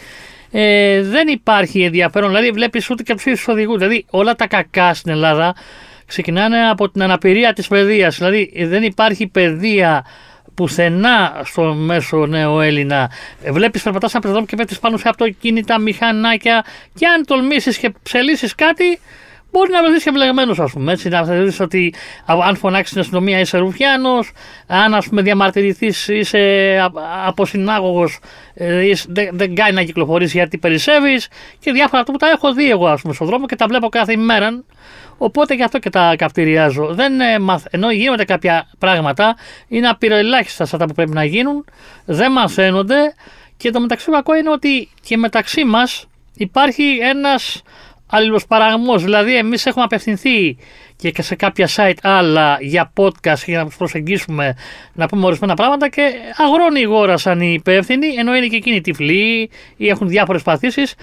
ε, 0.50 1.02
δεν 1.02 1.28
υπάρχει 1.28 1.82
ενδιαφέρον. 1.82 2.28
Δηλαδή, 2.28 2.50
βλέπεις 2.50 2.90
ούτε 2.90 3.02
και 3.02 3.12
από 3.12 3.20
τους 3.20 3.30
ίδιους 3.30 3.48
οδηγούς. 3.48 3.78
Δηλαδή, 3.78 4.04
όλα 4.10 4.34
τα 4.34 4.46
κακά 4.46 4.94
στην 4.94 5.12
Ελλάδα 5.12 5.54
ξεκινάνε 6.06 6.68
από 6.68 6.90
την 6.90 7.02
αναπηρία 7.02 7.52
της 7.52 7.68
παιδείας. 7.68 8.16
Δηλαδή, 8.16 8.52
δεν 8.56 8.82
υπάρχει 8.82 9.26
παιδεία 9.26 10.04
πουθενά 10.54 11.42
στο 11.44 11.62
μέσο 11.62 12.26
νέο 12.26 12.60
Έλληνα. 12.60 13.10
Βλέπεις, 13.50 13.82
περπατάς 13.82 14.14
ένα 14.14 14.22
παιδό 14.22 14.44
και 14.44 14.56
πέφτεις 14.56 14.78
πάνω 14.78 14.96
σε 14.96 15.08
αυτοκίνητα, 15.08 15.78
μηχανάκια. 15.78 16.64
Και 16.94 17.06
αν 17.06 17.24
τολμήσεις 17.26 17.78
και 17.78 17.92
ψελίσεις 18.02 18.54
κάτι, 18.54 18.98
μπορεί 19.56 19.70
να 19.70 19.82
βρεθείς 19.82 20.02
και 20.02 20.10
βλεγμένο, 20.10 20.54
ας 20.58 20.72
πούμε. 20.72 20.92
Έτσι, 20.92 21.08
να 21.08 21.24
θεωρήσει 21.24 21.62
ότι 21.62 21.94
αν 22.44 22.56
φωνάξεις 22.56 22.92
την 22.92 23.00
αστυνομία 23.00 23.40
είσαι 23.40 23.58
ρουφιάνος, 23.58 24.32
αν 24.66 24.94
ας 24.94 25.08
πούμε 25.08 25.22
διαμαρτυρηθείς 25.22 26.08
είσαι 26.08 26.40
αποσυνάγωγος, 27.26 28.18
ε, 28.54 28.92
δεν, 29.08 29.28
δεν 29.32 29.54
κάνει 29.54 29.72
να 29.72 29.82
κυκλοφορήσει 29.82 30.36
γιατί 30.36 30.58
περισσεύεις 30.58 31.28
και 31.58 31.72
διάφορα 31.72 32.02
που 32.02 32.16
τα 32.16 32.28
έχω 32.28 32.52
δει 32.52 32.70
εγώ, 32.70 32.86
ας 32.86 33.00
πούμε, 33.00 33.14
στον 33.14 33.26
δρόμο 33.26 33.46
και 33.46 33.56
τα 33.56 33.66
βλέπω 33.66 33.88
κάθε 33.88 34.12
ημέρα. 34.12 34.62
Οπότε 35.18 35.54
γι' 35.54 35.62
αυτό 35.62 35.78
και 35.78 35.90
τα 35.90 36.14
καυτηριάζω. 36.18 36.94
Δεν, 36.94 37.20
ε, 37.20 37.36
ενώ 37.70 37.90
γίνονται 37.90 38.24
κάποια 38.24 38.68
πράγματα, 38.78 39.36
είναι 39.68 39.88
απειροελάχιστα 39.88 40.64
σε 40.64 40.76
αυτά 40.76 40.86
που 40.86 40.94
πρέπει 40.94 41.12
να 41.12 41.24
γίνουν, 41.24 41.64
δεν 42.04 42.32
μαθαίνονται 42.32 43.14
και 43.56 43.70
το 43.70 43.80
μεταξύ 43.80 44.10
κακό 44.10 44.34
είναι 44.34 44.50
ότι 44.50 44.88
και 45.00 45.16
μεταξύ 45.16 45.64
μας 45.64 46.06
υπάρχει 46.36 46.98
ένας 47.02 47.62
αλληλοσπαραγμός. 48.06 49.02
Δηλαδή 49.02 49.36
εμείς 49.36 49.66
έχουμε 49.66 49.84
απευθυνθεί 49.84 50.56
και 50.96 51.22
σε 51.22 51.34
κάποια 51.34 51.68
site 51.76 51.98
άλλα 52.02 52.58
για 52.60 52.92
podcast 52.96 53.44
για 53.46 53.58
να 53.58 53.64
τους 53.64 53.76
προσεγγίσουμε 53.76 54.56
να 54.92 55.06
πούμε 55.06 55.26
ορισμένα 55.26 55.54
πράγματα 55.54 55.88
και 55.88 56.12
αγρώνει 56.36 56.80
η 56.80 56.84
γόρα 56.84 57.16
σαν 57.16 57.40
οι 57.40 57.52
υπεύθυνοι, 57.58 58.06
ενώ 58.18 58.34
είναι 58.34 58.46
και 58.46 58.56
εκείνοι 58.56 58.80
τυφλοί 58.80 59.50
ή 59.76 59.88
έχουν 59.88 60.08
διάφορες 60.08 60.42
παθήσεις. 60.42 60.94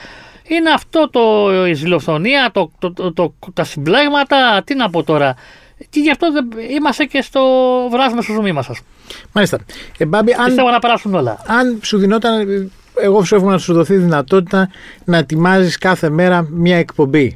Είναι 0.47 0.69
αυτό 0.69 1.09
το, 1.09 1.51
η 1.65 1.73
ζηλοφθονία, 1.73 2.51
το, 2.53 2.71
το, 2.79 3.13
το, 3.13 3.33
τα 3.53 3.63
συμπλέγματα, 3.63 4.61
τι 4.65 4.75
να 4.75 4.89
πω 4.89 5.03
τώρα. 5.03 5.35
Και 5.89 5.99
γι' 5.99 6.11
αυτό 6.11 6.27
είμαστε 6.69 7.05
και 7.05 7.21
στο 7.21 7.41
βράζουμε 7.91 8.21
στο 8.21 8.33
ζουμί 8.33 8.51
μας, 8.51 8.69
Μάλιστα. 9.31 9.59
Ε, 9.97 10.05
Μπάμπη, 10.05 10.33
αν, 10.33 10.45
Πιστεύω 10.45 10.69
να 10.69 10.79
περάσουν 10.79 11.13
όλα. 11.13 11.43
Αν 11.47 11.79
σου 11.83 11.97
δινόταν, 11.97 12.71
εγώ 13.01 13.23
σου 13.23 13.35
εύχομαι 13.35 13.53
να 13.53 13.57
σου 13.57 13.73
δοθεί 13.73 13.95
δυνατότητα 13.97 14.69
να 15.05 15.17
ετοιμάζεις 15.17 15.77
κάθε 15.77 16.09
μέρα 16.09 16.47
μια 16.51 16.77
εκπομπή. 16.77 17.35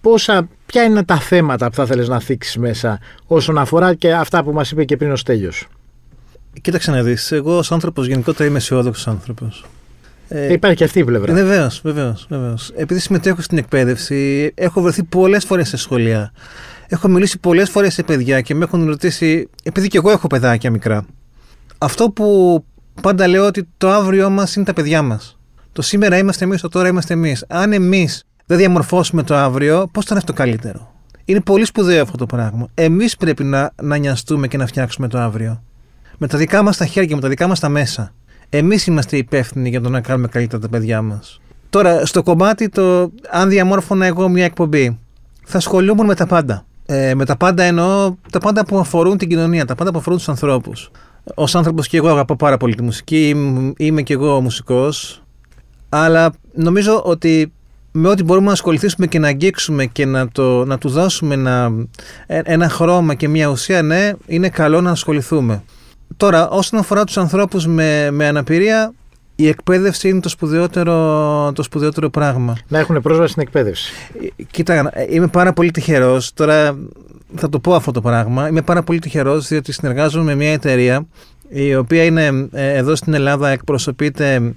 Πόσα, 0.00 0.48
ποια 0.66 0.82
είναι 0.82 1.04
τα 1.04 1.16
θέματα 1.18 1.68
που 1.68 1.74
θα 1.74 1.86
θέλεις 1.86 2.08
να 2.08 2.20
θίξεις 2.20 2.56
μέσα 2.56 2.98
όσον 3.26 3.58
αφορά 3.58 3.94
και 3.94 4.12
αυτά 4.12 4.44
που 4.44 4.52
μας 4.52 4.70
είπε 4.70 4.84
και 4.84 4.96
πριν 4.96 5.10
ο 5.12 5.16
Στέλιος; 5.16 5.66
Κοίταξε 6.60 6.90
να 6.90 7.02
δεις. 7.02 7.32
Εγώ 7.32 7.58
ως 7.58 7.72
άνθρωπος 7.72 8.06
γενικότερα 8.06 8.48
είμαι 8.48 8.58
αισιόδοξος 8.58 9.08
άνθρωπος. 9.08 9.64
Ε, 10.28 10.52
Υπάρχει 10.52 10.76
και 10.76 10.84
αυτή 10.84 10.98
η 10.98 11.04
πλευρά. 11.04 11.34
Βεβαίως, 11.34 11.80
βεβαίως. 11.84 12.72
Επειδή 12.76 13.00
συμμετέχω 13.00 13.42
στην 13.42 13.58
εκπαίδευση, 13.58 14.52
έχω 14.54 14.80
βρεθεί 14.80 15.02
πολλές 15.02 15.44
φορές 15.44 15.68
σε 15.68 15.76
σχολεία. 15.76 16.32
Έχω 16.88 17.08
μιλήσει 17.08 17.38
πολλές 17.38 17.70
φορές 17.70 17.94
σε 17.94 18.02
παιδιά 18.02 18.40
και 18.40 18.54
με 18.54 18.64
έχουν 18.64 18.86
ρωτήσει, 18.86 19.48
επειδή 19.62 19.88
και 19.88 19.96
εγώ 19.96 20.10
έχω 20.10 20.26
παιδάκια 20.26 20.70
μικρά. 20.70 21.06
Αυτό 21.78 22.10
που 22.10 22.64
πάντα 23.00 23.28
λέω 23.28 23.46
ότι 23.46 23.68
το 23.76 23.90
αύριο 23.90 24.30
μας 24.30 24.56
είναι 24.56 24.64
τα 24.64 24.72
παιδιά 24.72 25.02
μας. 25.02 25.38
Το 25.72 25.82
σήμερα 25.82 26.18
είμαστε 26.18 26.44
εμείς, 26.44 26.60
το 26.60 26.68
τώρα 26.68 26.88
είμαστε 26.88 27.14
εμείς. 27.14 27.44
Αν 27.48 27.72
εμείς 27.72 28.24
δεν 28.46 28.58
διαμορφώσουμε 28.58 29.22
το 29.22 29.34
αύριο, 29.34 29.88
πώς 29.92 30.04
θα 30.04 30.08
είναι 30.10 30.18
αυτό 30.18 30.32
καλύτερο; 30.32 30.92
Είναι 31.24 31.40
πολύ 31.40 31.64
σπουδαίο 31.64 32.02
αυτό 32.02 32.16
το 32.16 32.26
πράγμα. 32.26 32.68
Εμείς 32.74 33.16
πρέπει 33.16 33.44
να, 33.44 33.70
να 33.82 33.96
νοιαστούμε 33.96 34.48
και 34.48 34.56
να 34.56 34.66
φτιάξουμε 34.66 35.08
το 35.08 35.18
αύριο. 35.18 35.62
Με 36.18 36.26
τα 36.26 36.38
δικά 36.38 36.62
μας 36.62 36.76
τα 36.76 36.86
χέρια, 36.86 37.14
με 37.14 37.22
τα 37.22 37.28
δικά 37.28 37.46
μας 37.46 37.60
τα 37.60 37.68
μέσα. 37.68 38.12
Εμείς 38.48 38.86
είμαστε 38.86 39.16
υπεύθυνοι 39.16 39.68
για 39.68 39.80
το 39.80 39.88
να 39.88 40.00
κάνουμε 40.00 40.28
καλύτερα 40.28 40.62
τα 40.62 40.68
παιδιά 40.68 41.02
μας. 41.02 41.40
Τώρα, 41.70 42.06
στο 42.06 42.22
κομμάτι 42.22 42.68
το 42.68 43.12
αν 43.30 43.48
διαμόρφωνα 43.48 44.06
εγώ 44.06 44.28
μια 44.28 44.44
εκπομπή, 44.44 44.98
θα 45.44 45.56
ασχολούμουν 45.56 46.06
με 46.06 46.14
τα 46.14 46.26
πάντα. 46.26 46.64
Ε, 46.86 47.14
με 47.14 47.24
τα 47.24 47.36
πάντα 47.36 47.62
εννοώ 47.62 48.14
τα 48.32 48.38
πάντα 48.38 48.64
που 48.64 48.78
αφορούν 48.78 49.18
την 49.18 49.28
κοινωνία, 49.28 49.64
τα 49.64 49.74
πάντα 49.74 49.90
που 49.90 49.98
αφορούν 49.98 50.18
τους 50.18 50.28
ανθρώπους. 50.28 50.90
Ω 51.34 51.44
άνθρωπος 51.52 51.88
και 51.88 51.96
εγώ 51.96 52.08
αγαπώ 52.08 52.36
πάρα 52.36 52.56
πολύ 52.56 52.74
τη 52.74 52.82
μουσική, 52.82 53.28
είμαι 53.76 54.02
και 54.02 54.12
εγώ 54.12 54.40
μουσικός. 54.40 55.22
Αλλά 55.88 56.32
νομίζω 56.52 57.02
ότι 57.04 57.52
με 57.92 58.08
ό,τι 58.08 58.22
μπορούμε 58.22 58.46
να 58.46 58.52
ασχοληθούμε 58.52 59.06
και 59.06 59.18
να 59.18 59.28
αγγίξουμε 59.28 59.86
και 59.86 60.06
να, 60.06 60.28
το, 60.28 60.64
να 60.64 60.78
του 60.78 60.88
δώσουμε 60.88 61.34
ένα, 61.34 61.72
ε, 62.26 62.40
ένα 62.44 62.68
χρώμα 62.68 63.14
και 63.14 63.28
μια 63.28 63.48
ουσία, 63.48 63.82
ναι, 63.82 64.12
είναι 64.26 64.48
καλό 64.48 64.80
να 64.80 64.90
ασχοληθούμε. 64.90 65.62
Τώρα, 66.16 66.48
όσον 66.48 66.80
αφορά 66.80 67.04
τους 67.04 67.16
ανθρώπους 67.16 67.66
με, 67.66 68.10
με 68.10 68.26
αναπηρία, 68.26 68.92
η 69.36 69.48
εκπαίδευση 69.48 70.08
είναι 70.08 70.20
το 70.20 70.28
σπουδαιότερο, 70.28 71.52
το 71.54 71.62
σπουδαιότερο 71.62 72.10
πράγμα. 72.10 72.56
Να 72.68 72.78
έχουν 72.78 73.00
πρόσβαση 73.00 73.30
στην 73.30 73.42
εκπαίδευση. 73.42 73.92
Ε, 74.38 74.42
κοίτα, 74.50 74.92
είμαι 75.10 75.26
πάρα 75.26 75.52
πολύ 75.52 75.70
τυχερός. 75.70 76.32
Τώρα 76.32 76.78
θα 77.36 77.48
το 77.48 77.58
πω 77.58 77.74
αυτό 77.74 77.90
το 77.90 78.00
πράγμα. 78.00 78.48
Είμαι 78.48 78.62
πάρα 78.62 78.82
πολύ 78.82 78.98
τυχερός 78.98 79.48
διότι 79.48 79.72
συνεργάζομαι 79.72 80.24
με 80.24 80.34
μια 80.34 80.52
εταιρεία 80.52 81.06
η 81.48 81.74
οποία 81.74 82.04
είναι 82.04 82.48
ε, 82.52 82.74
εδώ 82.74 82.94
στην 82.94 83.14
Ελλάδα, 83.14 83.48
εκπροσωπείται 83.48 84.52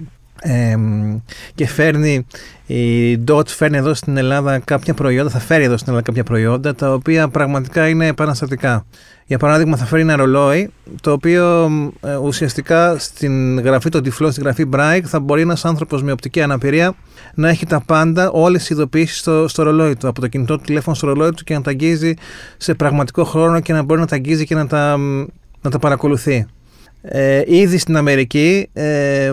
και 1.54 1.66
φέρνει 1.66 2.26
η 2.66 3.14
DOT 3.28 3.46
φέρνει 3.46 3.76
εδώ 3.76 3.94
στην 3.94 4.16
Ελλάδα 4.16 4.58
κάποια 4.58 4.94
προϊόντα, 4.94 5.30
θα 5.30 5.38
φέρει 5.38 5.64
εδώ 5.64 5.76
στην 5.76 5.86
Ελλάδα 5.88 6.06
κάποια 6.06 6.24
προϊόντα 6.24 6.74
τα 6.74 6.92
οποία 6.92 7.28
πραγματικά 7.28 7.88
είναι 7.88 8.06
επαναστατικά. 8.06 8.84
Για 9.28 9.38
παράδειγμα 9.38 9.76
θα 9.76 9.84
φέρει 9.84 10.02
ένα 10.02 10.16
ρολόι 10.16 10.70
το 11.00 11.12
οποίο 11.12 11.70
ε, 12.00 12.16
ουσιαστικά 12.16 12.98
στην 12.98 13.60
γραφή 13.60 13.88
των 13.88 14.02
τυφλών, 14.02 14.30
στην 14.30 14.42
γραφή 14.42 14.64
Braille 14.72 15.02
θα 15.04 15.20
μπορεί 15.20 15.40
ένας 15.40 15.64
άνθρωπος 15.64 16.02
με 16.02 16.12
οπτική 16.12 16.42
αναπηρία 16.42 16.94
να 17.34 17.48
έχει 17.48 17.66
τα 17.66 17.82
πάντα, 17.86 18.30
όλες 18.30 18.70
οι 18.70 18.74
ειδοποιήσεις 18.74 19.18
στο, 19.18 19.48
στο 19.48 19.62
ρολόι 19.62 19.96
του, 19.96 20.08
από 20.08 20.20
το 20.20 20.28
κινητό 20.28 20.56
του 20.56 20.62
τηλέφωνο 20.64 20.96
στο 20.96 21.06
ρολόι 21.06 21.30
του 21.30 21.44
και 21.44 21.54
να 21.54 21.60
τα 21.60 21.70
αγγίζει 21.70 22.14
σε 22.56 22.74
πραγματικό 22.74 23.24
χρόνο 23.24 23.60
και 23.60 23.72
να 23.72 23.82
μπορεί 23.82 24.00
να 24.00 24.06
τα 24.06 24.14
αγγίζει 24.14 24.44
και 24.44 24.54
να 24.54 24.66
τα, 24.66 24.96
να 25.60 25.70
τα 25.70 25.78
παρακολουθεί. 25.78 26.46
Ε, 27.02 27.42
ήδη 27.46 27.78
στην 27.78 27.96
Αμερική 27.96 28.68
ε, 28.72 29.32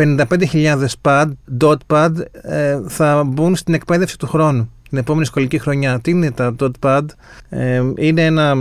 55.000 0.00 0.86
pad, 1.02 1.26
dot 1.60 1.76
pad 1.86 2.10
ε, 2.42 2.80
θα 2.88 3.24
μπουν 3.26 3.56
στην 3.56 3.74
εκπαίδευση 3.74 4.18
του 4.18 4.26
χρόνου 4.26 4.70
την 4.88 4.98
επόμενη 4.98 5.24
σχολική 5.26 5.58
χρονιά. 5.58 6.00
Τι 6.00 6.10
είναι 6.10 6.30
τα 6.30 6.54
dot 6.60 6.70
pad, 6.80 7.04
ε, 7.48 7.82
είναι 7.96 8.24
ένα, 8.24 8.54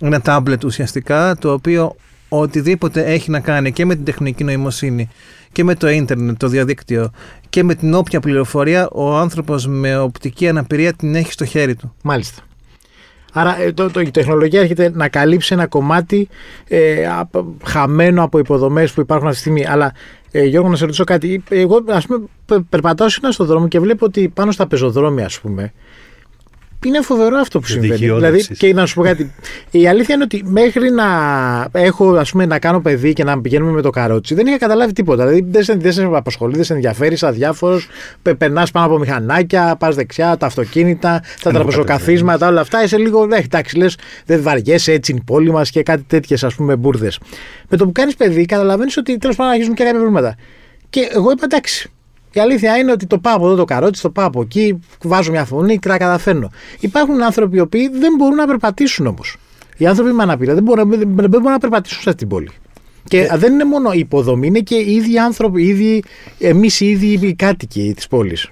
ένα 0.00 0.20
tablet 0.24 0.64
ουσιαστικά 0.64 1.36
το 1.36 1.52
οποίο 1.52 1.96
οτιδήποτε 2.28 3.04
έχει 3.04 3.30
να 3.30 3.40
κάνει 3.40 3.72
και 3.72 3.84
με 3.84 3.94
την 3.94 4.04
τεχνική 4.04 4.44
νοημοσύνη 4.44 5.08
και 5.52 5.64
με 5.64 5.74
το 5.74 5.88
ίντερνετ, 5.88 6.38
το 6.38 6.48
διαδίκτυο 6.48 7.10
και 7.48 7.62
με 7.62 7.74
την 7.74 7.94
όποια 7.94 8.20
πληροφορία 8.20 8.88
ο 8.88 9.16
άνθρωπος 9.16 9.66
με 9.66 9.98
οπτική 9.98 10.48
αναπηρία 10.48 10.92
την 10.92 11.14
έχει 11.14 11.32
στο 11.32 11.44
χέρι 11.44 11.74
του. 11.74 11.94
Μάλιστα. 12.02 12.45
Άρα 13.38 13.60
ε, 13.60 13.72
το, 13.72 13.90
το, 13.90 14.00
η 14.00 14.10
τεχνολογία 14.10 14.60
έρχεται 14.60 14.90
να 14.94 15.08
καλύψει 15.08 15.54
ένα 15.54 15.66
κομμάτι 15.66 16.28
ε, 16.68 17.10
χαμένο 17.64 18.22
από 18.22 18.38
υποδομές 18.38 18.92
που 18.92 19.00
υπάρχουν 19.00 19.28
αυτή 19.28 19.42
τη 19.42 19.48
στιγμή. 19.48 19.66
Αλλά 19.66 19.92
ε, 20.30 20.44
Γιώργο, 20.44 20.68
να 20.68 20.76
σε 20.76 20.84
ρωτήσω 20.84 21.04
κάτι. 21.04 21.42
Εγώ, 21.48 21.84
ας 21.88 22.06
πούμε, 22.06 22.26
περπατάω 22.68 23.08
συχνά 23.08 23.30
στον 23.30 23.46
δρόμο 23.46 23.68
και 23.68 23.80
βλέπω 23.80 24.06
ότι 24.06 24.28
πάνω 24.28 24.52
στα 24.52 24.66
πεζοδρόμια, 24.66 25.24
ας 25.24 25.40
πούμε, 25.40 25.72
είναι 26.84 27.00
φοβερό 27.00 27.36
αυτό 27.36 27.60
που 27.60 27.66
συμβαίνει. 27.66 27.94
Δηλαδή, 27.94 28.46
και 28.46 28.74
να 28.74 28.86
σου 28.86 28.94
πω 28.94 29.02
κάτι. 29.02 29.34
Η 29.70 29.88
αλήθεια 29.88 30.14
είναι 30.14 30.24
ότι 30.24 30.42
μέχρι 30.46 30.90
να 30.90 31.04
έχω, 31.72 32.14
ας 32.14 32.30
πούμε, 32.30 32.46
να 32.46 32.58
κάνω 32.58 32.80
παιδί 32.80 33.12
και 33.12 33.24
να 33.24 33.40
πηγαίνουμε 33.40 33.72
με 33.72 33.82
το 33.82 33.90
καρότσι, 33.90 34.34
δεν 34.34 34.46
είχα 34.46 34.58
καταλάβει 34.58 34.92
τίποτα. 34.92 35.26
Δηλαδή, 35.26 35.46
δεν 35.50 35.62
σε, 35.62 35.74
δεν 35.74 35.92
σε 35.92 36.04
απασχολεί, 36.04 36.54
δεν 36.54 36.64
σε 36.64 36.72
ενδιαφέρει, 36.72 37.16
αδιάφορο. 37.20 37.80
Περνάς 38.38 38.70
πάνω 38.70 38.86
από 38.86 38.98
μηχανάκια, 38.98 39.76
πας 39.78 39.94
δεξιά, 39.94 40.36
τα 40.36 40.46
αυτοκίνητα, 40.46 41.22
τα 41.42 41.50
τραπεζοκαθίσματα, 41.50 42.48
όλα 42.48 42.60
αυτά. 42.60 42.82
Είσαι 42.82 42.96
λίγο, 42.96 43.26
ναι, 43.26 43.36
εντάξει, 43.36 43.76
λες, 43.76 43.96
δεν 44.26 44.42
βαριέσαι, 44.42 44.92
έτσι 44.92 45.10
είναι 45.10 45.20
η 45.22 45.24
πόλη 45.26 45.50
μας 45.50 45.70
και 45.70 45.82
κάτι 45.82 46.02
τέτοιες, 46.06 46.44
ας 46.44 46.54
πούμε, 46.54 46.76
μπουρδες. 46.76 47.18
Με 47.68 47.76
το 47.76 47.84
που 47.84 47.92
κάνεις 47.92 48.16
παιδί, 48.16 48.44
καταλαβαίνεις 48.44 48.96
ότι 48.96 49.18
τέλος 49.18 49.36
πάντων 49.36 49.52
αρχίζουν 49.52 49.74
και 49.74 49.82
κάποια 49.82 49.98
προβλήματα. 49.98 50.36
Και 50.90 51.08
εγώ 51.12 51.30
είπα 51.30 51.44
εντάξει, 51.44 51.90
η 52.38 52.42
αλήθεια 52.42 52.76
είναι 52.76 52.92
ότι 52.92 53.06
το 53.06 53.18
πάω 53.18 53.34
από 53.34 53.46
εδώ 53.46 53.56
το 53.56 53.64
καρότσι, 53.64 54.02
το 54.02 54.10
πάω 54.10 54.26
από 54.26 54.40
εκεί, 54.40 54.78
βάζω 55.02 55.30
μια 55.30 55.44
φωνή 55.44 55.78
και 55.78 55.88
τα 55.88 55.96
καταφέρνω. 55.96 56.50
Υπάρχουν 56.80 57.22
άνθρωποι 57.22 57.56
οι 57.56 57.60
οποίοι 57.60 57.88
δεν 57.88 58.14
μπορούν 58.18 58.34
να 58.36 58.46
περπατήσουν 58.46 59.06
όμως. 59.06 59.36
Οι 59.76 59.86
άνθρωποι 59.86 60.12
με 60.12 60.22
αναπηρία 60.22 60.54
δεν 60.54 60.62
μπορούν, 60.62 60.90
δεν 61.14 61.28
μπορούν 61.28 61.50
να 61.50 61.58
περπατήσουν 61.58 62.02
σε 62.02 62.08
αυτή 62.08 62.20
την 62.20 62.28
πόλη. 62.28 62.50
Και 63.08 63.20
ε, 63.20 63.36
δεν 63.36 63.52
είναι 63.52 63.64
μόνο 63.64 63.92
η 63.92 63.98
υποδομή, 63.98 64.46
είναι 64.46 64.60
και 64.60 64.74
οι 64.74 64.94
ίδιοι 64.94 65.18
άνθρωποι, 65.18 65.62
οι 65.62 65.66
ίδιοι, 65.66 66.04
εμείς 66.38 66.80
οι 66.80 66.86
ίδιοι 66.90 67.26
οι 67.26 67.34
κάτοικοι 67.34 67.92
της 67.96 68.06
πόλης. 68.06 68.48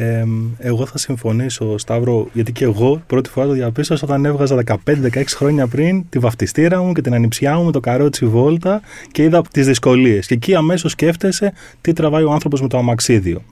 Ε, 0.00 0.24
εγώ 0.58 0.86
θα 0.86 0.98
συμφωνήσω, 0.98 1.78
Σταύρο, 1.78 2.28
γιατί 2.32 2.52
και 2.52 2.64
εγώ 2.64 3.02
πρώτη 3.06 3.30
φορά 3.30 3.46
το 3.46 3.52
διαπίστωσα 3.52 4.04
όταν 4.04 4.24
έβγαζα 4.24 4.62
15-16 4.84 5.24
χρόνια 5.26 5.66
πριν 5.66 6.08
τη 6.08 6.18
βαφτιστήρα 6.18 6.82
μου 6.82 6.92
και 6.92 7.00
την 7.00 7.14
ανιψιά 7.14 7.56
μου 7.56 7.64
με 7.64 7.72
το 7.72 7.80
καρότσι 7.80 8.26
βόλτα 8.26 8.80
και 9.12 9.22
είδα 9.22 9.42
τις 9.52 9.66
δυσκολίες. 9.66 10.26
Και 10.26 10.34
εκεί 10.34 10.54
αμέσως 10.54 10.90
σκέφτεσαι 10.90 11.52
τι 11.80 11.92
τραβάει 11.92 12.22
ο 12.22 12.32
άνθρωπος 12.32 12.62
με 12.62 12.68
το 12.68 12.78
αμαξίδιο. 12.78 13.42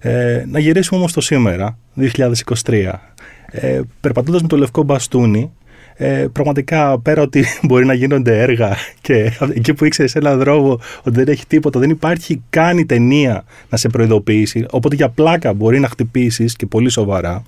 Ε, 0.00 0.44
να 0.48 0.58
γυρίσουμε 0.58 0.98
όμως 0.98 1.12
το 1.12 1.20
σήμερα, 1.20 1.78
2023. 2.64 2.92
Ε, 3.46 3.80
Περπατώντας 4.00 4.42
με 4.42 4.48
το 4.48 4.56
λευκό 4.56 4.82
μπαστούνι, 4.82 5.52
ε, 5.96 6.26
πραγματικά 6.32 6.98
πέρα 6.98 7.22
ότι 7.22 7.44
μπορεί 7.66 7.86
να 7.86 7.94
γίνονται 7.94 8.40
έργα 8.40 8.76
και 9.00 9.32
εκεί 9.54 9.74
που 9.74 9.84
ήξερες 9.84 10.14
ένα 10.14 10.36
δρόμο 10.36 10.80
ότι 11.02 11.16
δεν 11.16 11.28
έχει 11.28 11.46
τίποτα, 11.46 11.80
δεν 11.80 11.90
υπάρχει 11.90 12.42
καν 12.50 12.78
η 12.78 12.86
ταινία 12.86 13.44
να 13.68 13.76
σε 13.76 13.88
προειδοποιήσει. 13.88 14.66
Οπότε 14.70 14.94
για 14.94 15.08
πλάκα 15.08 15.52
μπορεί 15.52 15.80
να 15.80 15.88
χτυπήσεις 15.88 16.56
και 16.56 16.66
πολύ 16.66 16.90
σοβαρά. 16.90 17.42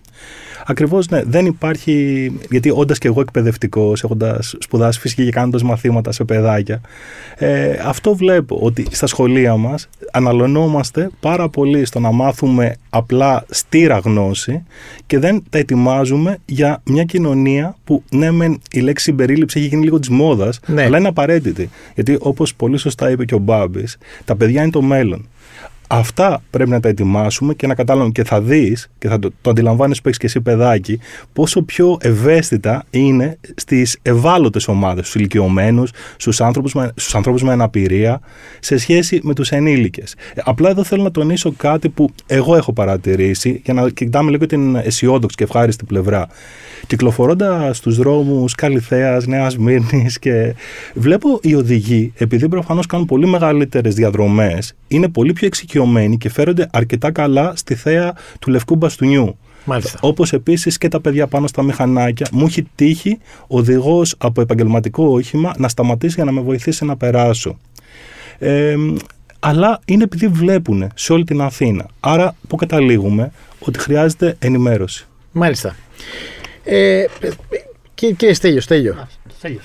Ακριβώς 0.68 1.08
ναι, 1.08 1.22
δεν 1.22 1.46
υπάρχει. 1.46 2.32
Γιατί 2.50 2.70
όντας 2.74 2.98
και 2.98 3.08
εγώ 3.08 3.20
εκπαιδευτικός, 3.20 4.04
έχοντας 4.04 4.54
σπουδάσει 4.58 5.00
φυσική 5.00 5.24
και 5.24 5.30
κάνοντας 5.30 5.62
μαθήματα 5.62 6.12
σε 6.12 6.24
παιδάκια, 6.24 6.80
ε, 7.36 7.76
αυτό 7.84 8.14
βλέπω 8.14 8.58
ότι 8.62 8.86
στα 8.90 9.06
σχολεία 9.06 9.56
μας 9.56 9.88
αναλωνόμαστε 10.10 11.10
πάρα 11.20 11.48
πολύ 11.48 11.84
στο 11.84 12.00
να 12.00 12.12
μάθουμε 12.12 12.74
απλά 12.90 13.44
στήρα 13.48 13.98
γνώση 13.98 14.62
και 15.06 15.18
δεν 15.18 15.42
τα 15.50 15.58
ετοιμάζουμε 15.58 16.38
για 16.44 16.82
μια 16.84 17.04
κοινωνία 17.04 17.76
που 17.84 18.02
ναι, 18.10 18.30
μεν 18.30 18.60
η 18.70 18.80
λέξη 18.80 19.04
συμπερίληψη 19.04 19.58
έχει 19.58 19.68
γίνει 19.68 19.84
λίγο 19.84 19.98
της 19.98 20.08
μόδας, 20.08 20.60
ναι. 20.66 20.82
αλλά 20.82 20.98
είναι 20.98 21.08
απαραίτητη. 21.08 21.70
Γιατί 21.94 22.16
όπως 22.20 22.54
πολύ 22.54 22.76
σωστά 22.78 23.10
είπε 23.10 23.24
και 23.24 23.34
ο 23.34 23.38
Μπάμπης, 23.38 23.98
τα 24.24 24.36
παιδιά 24.36 24.62
είναι 24.62 24.70
το 24.70 24.82
μέλλον. 24.82 25.28
Αυτά 25.88 26.42
πρέπει 26.50 26.70
να 26.70 26.80
τα 26.80 26.88
ετοιμάσουμε 26.88 27.54
και 27.54 27.66
να 27.66 27.74
καταλάβουμε 27.74 28.12
και 28.12 28.24
θα 28.24 28.40
δεις 28.40 28.90
και 28.98 29.08
θα 29.08 29.18
το, 29.18 29.30
το 29.40 29.50
αντιλαμβάνεις 29.50 30.00
που 30.00 30.08
έχεις 30.08 30.18
και 30.18 30.26
εσύ 30.26 30.40
παιδάκι, 30.40 30.98
πόσο 31.32 31.62
πιο 31.62 31.96
ευαίσθητα 32.00 32.84
είναι 32.90 33.38
στις 33.54 33.98
ευάλωτες 34.02 34.68
ομάδες, 34.68 35.06
στους 35.06 35.20
ηλικιωμένους, 35.20 35.90
στους 36.16 36.40
άνθρωπους 36.40 36.74
με, 36.74 36.92
στους 36.94 37.14
ανθρώπους 37.14 37.42
με 37.42 37.52
αναπηρία, 37.52 38.20
σε 38.60 38.76
σχέση 38.76 39.20
με 39.22 39.34
τους 39.34 39.50
ενήλικες. 39.50 40.14
Απλά 40.44 40.70
εδώ 40.70 40.84
θέλω 40.84 41.02
να 41.02 41.10
τονίσω 41.10 41.52
κάτι 41.56 41.88
που 41.88 42.08
εγώ 42.26 42.56
έχω 42.56 42.72
παρατηρήσει, 42.72 43.60
για 43.64 43.74
να 43.74 43.90
κοιτάμε 43.90 44.30
λίγο 44.30 44.46
την 44.46 44.76
αισιόδοξη 44.76 45.36
και 45.36 45.44
ευχάριστη 45.44 45.84
πλευρά. 45.84 46.26
Κυκλοφορώντας 46.86 47.76
στους 47.76 47.96
δρόμους 47.96 48.54
Καλιθέα, 48.54 49.20
Νέας 49.26 49.56
Μύρνης 49.56 50.18
και 50.18 50.54
βλέπω 50.94 51.38
οι 51.42 51.54
οδηγοί, 51.54 52.12
επειδή 52.16 52.48
προφανώς 52.48 52.86
κάνουν 52.86 53.06
πολύ 53.06 53.26
μεγαλύτερες 53.26 53.94
διαδρομές, 53.94 54.74
είναι 54.88 55.08
πολύ 55.08 55.32
πιο 55.32 55.46
εξοικειωμένοι 55.46 56.16
και 56.16 56.30
φέρονται 56.30 56.68
αρκετά 56.72 57.10
καλά 57.10 57.52
στη 57.56 57.74
θέα 57.74 58.14
του 58.38 58.50
λευκού 58.50 58.76
μπαστούνιου. 58.76 59.38
Όπως 60.00 60.32
επίσης 60.32 60.78
και 60.78 60.88
τα 60.88 61.00
παιδιά 61.00 61.26
πάνω 61.26 61.46
στα 61.46 61.62
μηχανάκια. 61.62 62.26
Μου 62.32 62.46
έχει 62.46 62.68
τύχει 62.74 63.18
οδηγός 63.46 64.14
από 64.18 64.40
επαγγελματικό 64.40 65.04
όχημα 65.04 65.54
να 65.58 65.68
σταματήσει 65.68 66.14
για 66.14 66.24
να 66.24 66.32
με 66.32 66.40
βοηθήσει 66.40 66.84
να 66.84 66.96
περάσω. 66.96 67.58
Ε, 68.38 68.76
αλλά 69.40 69.80
είναι 69.84 70.02
επειδή 70.02 70.28
βλέπουν 70.28 70.90
σε 70.94 71.12
όλη 71.12 71.24
την 71.24 71.40
Αθήνα. 71.40 71.86
Άρα, 72.00 72.36
που 72.48 72.56
καταλήγουμε, 72.56 73.32
ότι 73.58 73.78
χρειάζεται 73.78 74.36
ενημέρωση. 74.38 75.06
Μάλιστα. 75.32 75.76
Ε, 76.64 77.04
και, 77.94 78.12
και 78.12 78.34
Στέλιο, 78.34 78.60
Στέλιο. 78.60 79.08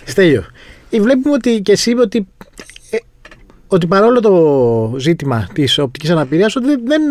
Στέλιο. 0.06 0.46
Ε, 0.90 1.02
βλέπουμε 1.02 1.34
ότι 1.34 1.62
και 1.62 1.72
εσύ 1.72 1.94
ότι, 1.94 2.18
ε, 2.18 2.71
ότι 3.72 3.88
παρόλο 3.88 4.20
το 4.20 4.94
ζήτημα 4.98 5.48
της 5.54 5.78
οπτικής 5.78 6.10
αναπηρίας 6.10 6.56
ότι 6.56 6.68
δεν, 6.68 7.02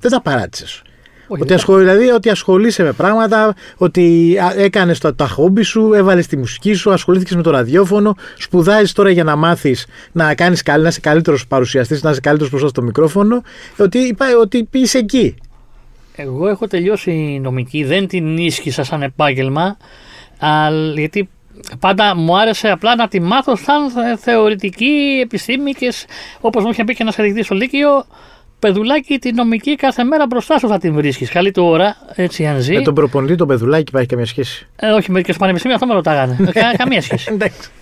δεν 0.00 0.10
τα 0.10 0.22
παράτησες. 0.22 0.82
ότι, 1.28 1.54
ασχολ, 1.54 1.78
δηλαδή 1.78 2.08
ότι 2.08 2.30
ασχολείσαι 2.30 2.82
με 2.82 2.92
πράγματα, 2.92 3.54
ότι 3.76 4.36
έκανες 4.56 4.98
τα, 4.98 5.14
τα 5.14 5.26
χόμπι 5.26 5.62
σου, 5.62 5.92
έβαλες 5.92 6.26
τη 6.26 6.36
μουσική 6.36 6.72
σου, 6.72 6.92
ασχολήθηκες 6.92 7.36
με 7.36 7.42
το 7.42 7.50
ραδιόφωνο, 7.50 8.14
σπουδάζεις 8.38 8.92
τώρα 8.92 9.10
για 9.10 9.24
να 9.24 9.36
μάθεις 9.36 9.86
να 10.12 10.34
κάνεις 10.34 10.62
καλή, 10.62 10.82
να 10.82 10.88
είσαι 10.88 11.00
καλύτερος 11.00 11.46
παρουσιαστής, 11.46 12.02
να 12.02 12.10
είσαι 12.10 12.20
καλύτερος 12.20 12.50
μπροστά 12.50 12.68
στο 12.68 12.82
μικρόφωνο, 12.82 13.42
ότι, 13.78 14.16
ότι 14.40 14.68
είσαι 14.70 14.98
εκεί. 14.98 15.34
Εγώ 16.16 16.48
έχω 16.48 16.66
τελειώσει 16.66 17.38
νομική, 17.42 17.84
δεν 17.84 18.06
την 18.06 18.36
ίσχυσα 18.36 18.82
σαν 18.82 19.02
επάγγελμα, 19.02 19.76
αλλά 20.38 20.92
γιατί 20.92 21.28
πάντα 21.80 22.16
μου 22.16 22.38
άρεσε 22.38 22.68
απλά 22.68 22.96
να 22.96 23.08
τη 23.08 23.20
μάθω 23.20 23.56
σαν 23.56 24.18
θεωρητική 24.18 25.20
επιστήμη 25.22 25.72
και 25.72 25.92
όπως 26.40 26.64
μου 26.64 26.70
είχε 26.70 26.84
πει 26.84 26.94
και 26.94 27.02
ένας 27.02 27.16
καθηγητή 27.16 27.42
στο 27.42 27.54
Λύκειο, 27.54 28.04
Πεδουλάκι 28.58 29.18
τη 29.18 29.32
νομική 29.32 29.76
κάθε 29.76 30.04
μέρα 30.04 30.26
μπροστά 30.26 30.58
σου 30.58 30.68
θα 30.68 30.78
την 30.78 30.94
βρίσκεις. 30.94 31.30
Καλή 31.30 31.50
του 31.50 31.64
ώρα, 31.64 31.96
έτσι 32.14 32.46
αν 32.46 32.60
ζει. 32.60 32.74
Με 32.74 32.80
τον 32.82 32.94
προπονητή 32.94 33.34
τον 33.34 33.46
Πεδουλάκι 33.46 33.84
υπάρχει 33.88 34.08
καμία 34.08 34.26
σχέση; 34.26 34.66
Ε, 34.76 34.90
όχι, 34.90 35.10
μερικές 35.10 35.36
πανεπιστήμια 35.36 35.76
αυτό 35.76 35.88
με 35.88 35.94
ρωτάγανε. 35.94 36.36
καμία 36.78 37.02
σχέση. 37.02 37.36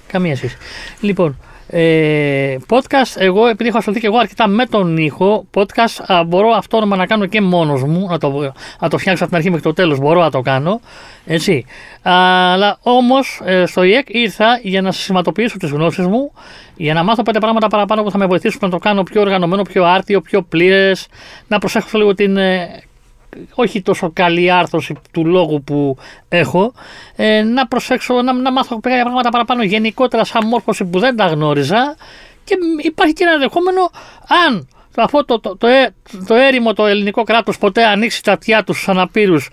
καμία 0.06 0.37
σχέση. 0.37 0.56
Λοιπόν, 1.00 1.38
ε, 1.69 2.57
podcast, 2.69 3.15
εγώ 3.17 3.47
επειδή 3.47 3.69
έχω 3.69 3.79
ασχοληθεί 3.79 4.03
και 4.03 4.09
εγώ 4.09 4.19
αρκετά 4.19 4.49
με 4.49 4.67
τον 4.67 4.97
ήχο, 4.97 5.47
podcast 5.55 6.05
α, 6.07 6.25
μπορώ 6.25 6.49
αυτόνομα 6.49 6.97
να 6.97 7.07
κάνω 7.07 7.27
και 7.27 7.41
μόνος 7.41 7.83
μου, 7.83 8.07
να 8.11 8.19
το, 8.19 8.53
να 8.81 8.89
το 8.89 8.99
φτιάξω 8.99 9.25
από 9.25 9.27
την 9.27 9.37
αρχή 9.37 9.51
μέχρι 9.51 9.65
το 9.65 9.73
τέλος, 9.73 9.99
μπορώ 9.99 10.21
να 10.21 10.31
το 10.31 10.41
κάνω, 10.41 10.81
έτσι. 11.27 11.65
Αλλά 12.03 12.79
όμως 12.83 13.41
ε, 13.45 13.67
στο 13.67 13.83
ΙΕΚ 13.83 14.07
ήρθα 14.09 14.61
για 14.63 14.83
να 14.83 14.93
συστηματοποιήσω 14.93 15.57
τις 15.57 15.71
γνώσεις 15.71 16.07
μου, 16.07 16.33
για 16.77 16.95
να 16.95 17.03
μάθω 17.03 17.23
πέντε 17.23 17.39
πράγματα 17.39 17.69
παραπάνω 17.69 18.03
που 18.03 18.11
θα 18.11 18.19
με 18.19 18.27
βοηθήσουν 18.27 18.61
να 18.63 18.69
το 18.69 18.79
κάνω 18.79 19.03
πιο 19.03 19.21
οργανωμένο, 19.21 19.63
πιο 19.63 19.85
άρτιο, 19.85 20.21
πιο 20.21 20.43
πλήρες, 20.43 21.07
να 21.49 21.59
προσέχω 21.59 21.99
λίγο 21.99 22.15
την 22.15 22.37
ε, 22.37 22.83
όχι 23.54 23.83
τόσο 23.83 24.11
καλή 24.12 24.50
άρθρωση 24.50 24.95
του 25.11 25.26
λόγου 25.26 25.62
που 25.62 25.97
έχω, 26.28 26.73
ε, 27.16 27.42
να 27.42 27.66
προσέξω, 27.66 28.23
να, 28.23 28.33
να 28.33 28.52
μάθω 28.52 28.78
κάποια 28.80 29.02
πράγματα 29.02 29.28
παραπάνω 29.28 29.62
γενικότερα 29.62 30.25
σαν 30.25 30.47
μόρφωση 30.47 30.85
που 30.85 30.99
δεν 30.99 31.16
τα 31.16 31.26
γνώριζα 31.26 31.97
και 32.45 32.56
υπάρχει 32.83 33.12
και 33.12 33.25
ένα 33.25 33.33
ενδεχόμενο 33.33 33.90
αν 34.47 34.69
αυτό 34.97 35.25
το, 35.25 35.41
το, 35.41 35.56
το, 35.56 35.67
ε, 35.67 35.95
το 36.26 36.34
έρημο 36.34 36.73
το 36.73 36.86
ελληνικό 36.86 37.23
κράτος 37.23 37.58
ποτέ 37.58 37.84
ανοίξει 37.84 38.23
τα 38.23 38.32
αυτιά 38.32 38.65
τους 38.65 38.76
στους 38.76 38.89
αναπήρους 38.89 39.50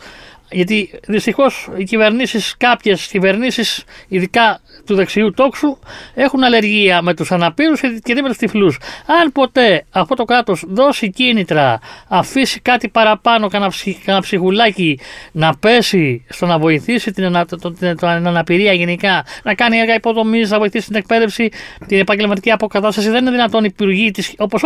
γιατί 0.52 1.00
δυστυχώς 1.08 1.70
οι 1.78 1.84
κυβερνήσεις, 1.84 2.56
κάποιες 2.58 3.08
κυβερνήσεις, 3.08 3.84
ειδικά 4.08 4.62
του 4.86 4.96
δεξιού 4.96 5.34
τόξου, 5.34 5.78
έχουν 6.14 6.44
αλλεργία 6.44 7.02
με 7.02 7.14
τους 7.14 7.32
αναπήρους 7.32 7.80
και 7.80 8.14
δεν 8.14 8.24
με 8.24 8.30
του 8.30 8.36
τυφλούς. 8.36 8.80
Αν 9.22 9.32
ποτέ 9.32 9.86
αυτό 9.90 10.16
το 10.16 10.26
κράτος 10.26 10.64
δώσει 10.68 11.10
κίνητρα, 11.10 11.80
αφήσει 12.08 12.60
κάτι 12.60 12.90
παραπάνω, 12.90 13.48
κανένα 13.48 14.22
ψυχουλάκι 14.22 15.00
να 15.32 15.58
πέσει 15.58 16.26
στο 16.30 16.46
να 16.46 16.58
βοηθήσει 16.60 17.12
την, 17.12 17.26
ανα, 17.26 17.46
την 17.46 18.06
αναπηρία 18.06 18.74
γενικά, 18.74 19.26
να 19.44 19.54
κάνει 19.54 19.78
έργα 19.78 19.94
υποδομής, 19.94 20.50
να 20.50 20.58
βοηθήσει 20.58 20.88
την 20.88 20.96
εκπαίδευση, 20.96 21.50
την 21.88 22.00
επαγγελματική 22.00 22.52
αποκατάσταση, 22.52 23.10
δεν 23.10 23.22
είναι 23.22 23.32
δυνατόν 23.32 23.64
οι 23.64 23.70
υπουργοί 23.72 24.12
όπως 24.38 24.62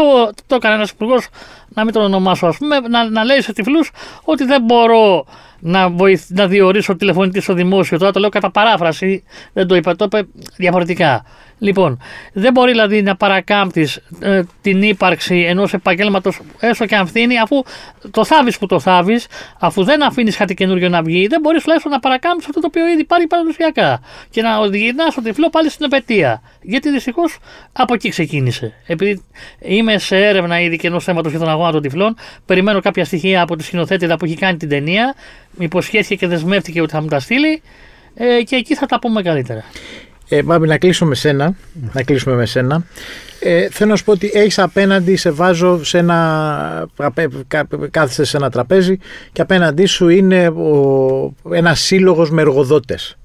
το 0.47 0.55
έκανε 0.55 0.75
ένας 0.75 0.89
υπουργός, 0.89 1.27
να 1.69 1.83
μην 1.83 1.93
τον 1.93 2.03
ονομάσω, 2.03 2.47
ας 2.47 2.57
πούμε, 2.57 2.79
να, 2.79 3.09
να 3.09 3.23
λέει 3.23 3.41
σε 3.41 3.53
τυφλούς 3.53 3.91
ότι 4.23 4.43
δεν 4.43 4.61
μπορώ 4.61 5.25
να, 5.59 5.89
βοηθ, 5.89 6.29
να 6.29 6.47
διορίσω 6.47 6.95
τηλεφωνητή 6.95 7.41
στο 7.41 7.53
δημόσιο. 7.53 7.97
Τώρα 7.97 8.11
το 8.11 8.19
λέω 8.19 8.29
κατά 8.29 8.51
παράφραση, 8.51 9.23
δεν 9.53 9.67
το 9.67 9.75
είπα, 9.75 9.95
το 9.95 10.05
είπε 10.05 10.27
διαφορετικά. 10.55 11.25
Λοιπόν, 11.59 11.99
δεν 12.33 12.51
μπορεί 12.51 12.71
δηλαδή 12.71 13.01
να 13.01 13.15
παρακάμπτεις 13.15 13.99
ε, 14.19 14.41
την 14.61 14.81
ύπαρξη 14.81 15.45
ενός 15.47 15.73
επαγγέλματος, 15.73 16.39
έστω 16.59 16.85
και 16.85 16.95
αν 16.95 17.07
φθήνει, 17.07 17.39
αφού 17.39 17.63
το 18.11 18.25
θάβεις 18.25 18.57
που 18.57 18.65
το 18.65 18.79
θάβεις, 18.79 19.27
αφού 19.59 19.83
δεν 19.83 20.03
αφήνεις 20.03 20.37
κάτι 20.37 20.53
καινούριο 20.53 20.89
να 20.89 21.01
βγει, 21.01 21.27
δεν 21.27 21.41
μπορείς 21.41 21.61
τουλάχιστον 21.61 21.91
να 21.91 21.99
παρακάμπτεις 21.99 22.47
αυτό 22.47 22.59
το 22.59 22.67
οποίο 22.67 22.87
ήδη 22.87 23.01
υπάρχει 23.01 23.27
παραδοσιακά 23.27 24.01
και 24.29 24.41
να 24.41 24.57
οδηγητά 24.57 25.11
το 25.15 25.21
τυφλό 25.21 25.49
πάλι 25.49 25.69
στην 25.69 25.85
επαιτία. 25.85 26.41
Γιατί 26.61 26.91
δυστυχώς 26.91 27.37
από 27.71 27.93
εκεί 27.93 28.09
ξεκίνησε. 28.09 28.73
Επειδή 28.85 29.23
είμαι 29.59 29.97
σε 29.97 30.17
έρευνα 30.17 30.61
ήδη 30.61 30.77
και 30.77 30.87
ενός 30.87 31.03
θέματος 31.03 31.31
για 31.31 31.39
τον 31.39 31.49
αγώνα 31.49 31.71
των 31.71 31.81
τυφλών, 31.81 32.15
περιμένω 32.45 32.79
κάποια 32.79 33.05
στοιχεία 33.05 33.41
από 33.41 33.55
τη 33.55 33.63
σκηνοθέτηδα 33.63 34.17
που 34.17 34.25
έχει 34.25 34.35
κάνει 34.35 34.57
την 34.57 34.69
ταινία, 34.69 35.15
υποσχέθηκε 35.59 36.15
και 36.15 36.27
δεσμεύτηκε 36.27 36.81
ότι 36.81 36.91
θα 36.91 37.01
μου 37.01 37.07
τα 37.07 37.19
στείλει 37.19 37.61
ε, 38.15 38.43
και 38.43 38.55
εκεί 38.55 38.75
θα 38.75 38.85
τα 38.85 38.99
πούμε 38.99 39.21
καλύτερα. 39.21 39.63
Ε, 40.29 40.43
Μπάμπη, 40.43 40.67
να 40.67 40.77
κλείσω 40.77 41.05
με 41.05 41.15
σένα. 41.15 41.55
Να 41.93 42.03
κλείσουμε 42.03 42.35
με 42.35 42.45
σένα. 42.45 42.83
Ε, 43.39 43.69
θέλω 43.69 43.89
να 43.89 43.95
σου 43.95 44.03
πω 44.03 44.11
ότι 44.11 44.31
έχεις 44.33 44.59
απέναντι, 44.59 45.15
σε 45.15 45.31
βάζω 45.31 45.83
σε 45.83 45.97
ένα. 45.97 46.87
κάθεσαι 47.91 48.23
σε 48.23 48.37
ένα 48.37 48.49
τραπέζι 48.49 48.97
και 49.31 49.41
απέναντί 49.41 49.85
σου 49.85 50.09
είναι 50.09 50.47
ο, 50.47 51.33
ένας 51.51 51.79
σύλλογος 51.79 52.31
με 52.31 52.41
εργοδότες. 52.41 53.17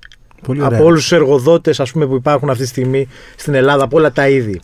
Από 0.58 0.84
όλους 0.84 1.00
τους 1.00 1.12
εργοδότες 1.12 1.82
που 1.92 2.14
υπάρχουν 2.14 2.50
αυτή 2.50 2.62
τη 2.62 2.68
στιγμή 2.68 3.08
στην 3.36 3.54
Ελλάδα, 3.54 3.84
από 3.84 3.96
όλα 3.96 4.12
τα 4.12 4.28
είδη. 4.28 4.60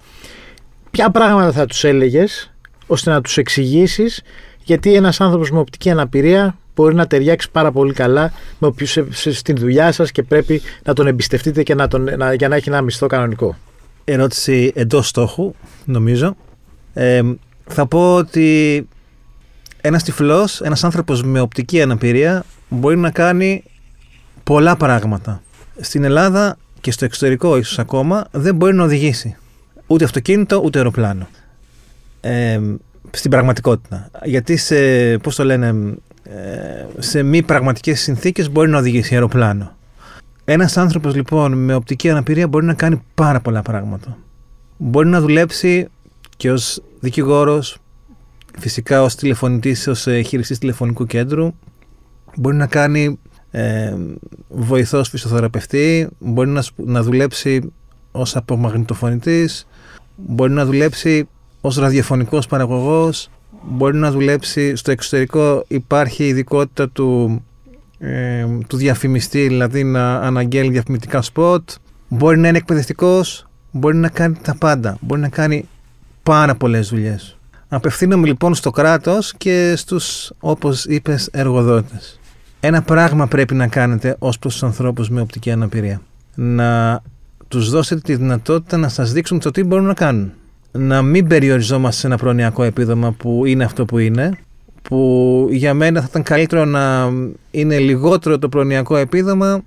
Ποια 0.91 1.11
πράγματα 1.11 1.53
θα 1.53 1.67
τους 1.67 1.85
έλεγες 1.85 2.53
ώστε 2.87 3.11
να 3.11 3.21
τους 3.21 3.37
εξηγήσεις 3.37 4.23
γιατί 4.63 4.95
ένας 4.95 5.21
άνθρωπος 5.21 5.51
με 5.51 5.59
οπτική 5.59 5.91
αναπηρία 5.91 6.59
μπορεί 6.79 6.95
να 6.95 7.07
ταιριάξει 7.07 7.51
πάρα 7.51 7.73
πολύ 7.73 7.93
καλά 7.93 8.33
με 8.59 8.73
στην 9.33 9.57
δουλειά 9.57 9.93
σας 9.93 10.11
και 10.11 10.23
πρέπει 10.23 10.61
να 10.85 10.93
τον 10.93 11.07
εμπιστευτείτε 11.07 11.63
και 11.63 11.75
να 11.75 11.89
τον, 11.89 12.09
να, 12.17 12.33
για 12.33 12.49
να 12.49 12.57
έχει 12.57 12.69
ένα 12.69 12.83
μισθό 12.83 13.07
κανονικό. 13.07 13.57
Ερώτηση 14.05 14.73
εντός 14.75 15.09
στόχου, 15.09 15.55
νομίζω. 15.85 16.37
Ε, 16.95 17.23
θα 17.67 17.87
πω 17.87 18.15
ότι 18.15 18.89
ένας 19.81 20.03
τυφλός, 20.03 20.61
ένας 20.61 20.85
άνθρωπος 20.85 21.23
με 21.23 21.41
οπτική 21.41 21.83
αναπηρία 21.83 22.45
μπορεί 22.69 22.97
να 22.97 23.11
κάνει 23.11 23.65
πολλά 24.45 24.77
πράγματα. 24.77 25.43
Στην 25.81 26.05
Ελλάδα 26.05 26.57
και 26.81 26.91
στο 26.91 27.05
εξωτερικό 27.05 27.57
ίσως 27.57 27.79
ακόμα 27.79 28.27
δεν 28.31 28.55
μπορεί 28.55 28.75
να 28.75 28.85
οδηγήσει 28.85 29.37
ούτε 29.87 30.05
αυτοκίνητο 30.05 30.61
ούτε 30.65 30.79
αεροπλάνο. 30.79 31.29
Ε, 32.21 32.61
στην 33.11 33.31
πραγματικότητα. 33.31 34.11
Γιατί 34.25 34.57
σε, 34.57 34.77
πώς 35.19 35.37
το 35.37 35.45
λένε, 35.45 35.67
ε, 35.67 35.73
σε 36.99 37.23
μη 37.23 37.43
πραγματικές 37.43 38.01
συνθήκες 38.01 38.51
μπορεί 38.51 38.71
να 38.71 38.79
οδηγήσει 38.79 39.15
αεροπλάνο. 39.15 39.77
Ένας 40.45 40.77
άνθρωπος 40.77 41.15
λοιπόν 41.15 41.53
με 41.53 41.75
οπτική 41.75 42.11
αναπηρία 42.11 42.49
μπορεί 42.49 42.65
να 42.65 42.75
κάνει 42.75 43.03
πάρα 43.15 43.41
πολλά 43.41 43.63
πράγματα. 43.63 44.19
Μπορεί 44.77 45.09
να 45.09 45.21
δουλέψει 45.21 45.89
και 46.37 46.51
ως 46.53 46.83
δικηγόρος, 47.01 47.79
φυσικά 48.59 49.03
ως 49.03 49.15
τηλεφωνητής, 49.15 49.87
ως 49.87 50.07
ε, 50.07 50.23
χειριστής 50.23 50.59
τηλεφωνικού 50.59 51.07
κέντρου. 51.07 51.55
Μπορεί 52.37 52.57
να 52.57 52.67
κάνει 52.67 53.19
ε, 53.51 53.95
βοηθός 54.49 55.09
φυσιοθεραπευτή, 55.09 56.09
μπορεί 56.19 56.51
να, 56.51 56.63
να 56.77 57.03
δουλέψει 57.03 57.73
ως 58.13 58.37
απομαγνητοφωνητής, 58.37 59.67
μπορεί 60.17 60.53
να 60.53 60.65
δουλέψει 60.65 61.29
ως 61.61 61.77
ραδιοφωνικός 61.77 62.47
παραγωγός, 62.47 63.31
μπορεί 63.63 63.97
να 63.97 64.11
δουλέψει 64.11 64.77
στο 64.77 64.91
εξωτερικό, 64.91 65.65
υπάρχει 65.69 66.25
η 66.25 66.29
ειδικότητα 66.29 66.89
του, 66.89 67.43
ε, 67.99 68.47
του 68.67 68.77
διαφημιστή, 68.77 69.47
δηλαδή 69.47 69.85
να 69.85 70.15
αναγγέλει 70.15 70.71
διαφημιστικά 70.71 71.23
σποτ, 71.23 71.71
μπορεί 72.09 72.39
να 72.39 72.49
είναι 72.49 72.59
εκπαιδευτικός, 72.59 73.47
μπορεί 73.71 73.97
να 73.97 74.09
κάνει 74.09 74.37
τα 74.43 74.57
πάντα, 74.59 74.99
μπορεί 75.01 75.21
να 75.21 75.29
κάνει 75.29 75.69
πάρα 76.23 76.55
πολλές 76.55 76.89
δουλειές. 76.89 77.39
Απευθύνομαι 77.69 78.27
λοιπόν 78.27 78.55
στο 78.55 78.71
κράτος 78.71 79.35
και 79.37 79.75
στους, 79.77 80.33
όπως 80.41 80.85
είπες, 80.85 81.29
εργοδότες. 81.33 82.21
Ένα 82.61 82.83
πράγμα 82.83 83.27
πρέπει 83.27 83.55
να 83.55 83.67
κάνετε 83.67 84.17
ως 84.19 84.39
προς 84.39 84.53
τους 84.53 84.63
ανθρώπους 84.63 85.11
με 85.11 85.21
οπτική 85.21 85.51
αναπηρία. 85.51 86.01
Να 86.35 87.03
τους 87.49 87.71
δώσετε 87.71 88.01
τη 88.01 88.17
δυνατότητα 88.17 88.77
να 88.77 88.89
σας 88.89 89.13
δείξουν 89.13 89.39
το 89.39 89.51
τι 89.51 89.65
μπορούν 89.65 89.85
να 89.85 89.95
κάνουν. 89.95 90.33
Να 90.73 91.03
μην 91.03 91.27
περιοριζόμαστε 91.27 92.01
σε 92.01 92.07
ένα 92.07 92.17
προνοιακό 92.17 92.63
επίδομα 92.63 93.13
που 93.13 93.45
είναι 93.45 93.65
αυτό 93.65 93.85
που 93.85 93.99
είναι, 93.99 94.39
που 94.83 95.49
για 95.51 95.75
μένα 95.75 96.01
θα 96.01 96.07
ήταν 96.11 96.23
καλύτερο 96.23 96.65
να 96.65 97.13
είναι 97.51 97.79
λιγότερο 97.79 98.39
το 98.39 98.49
προνοιακό 98.49 98.97
επίδομα 98.97 99.63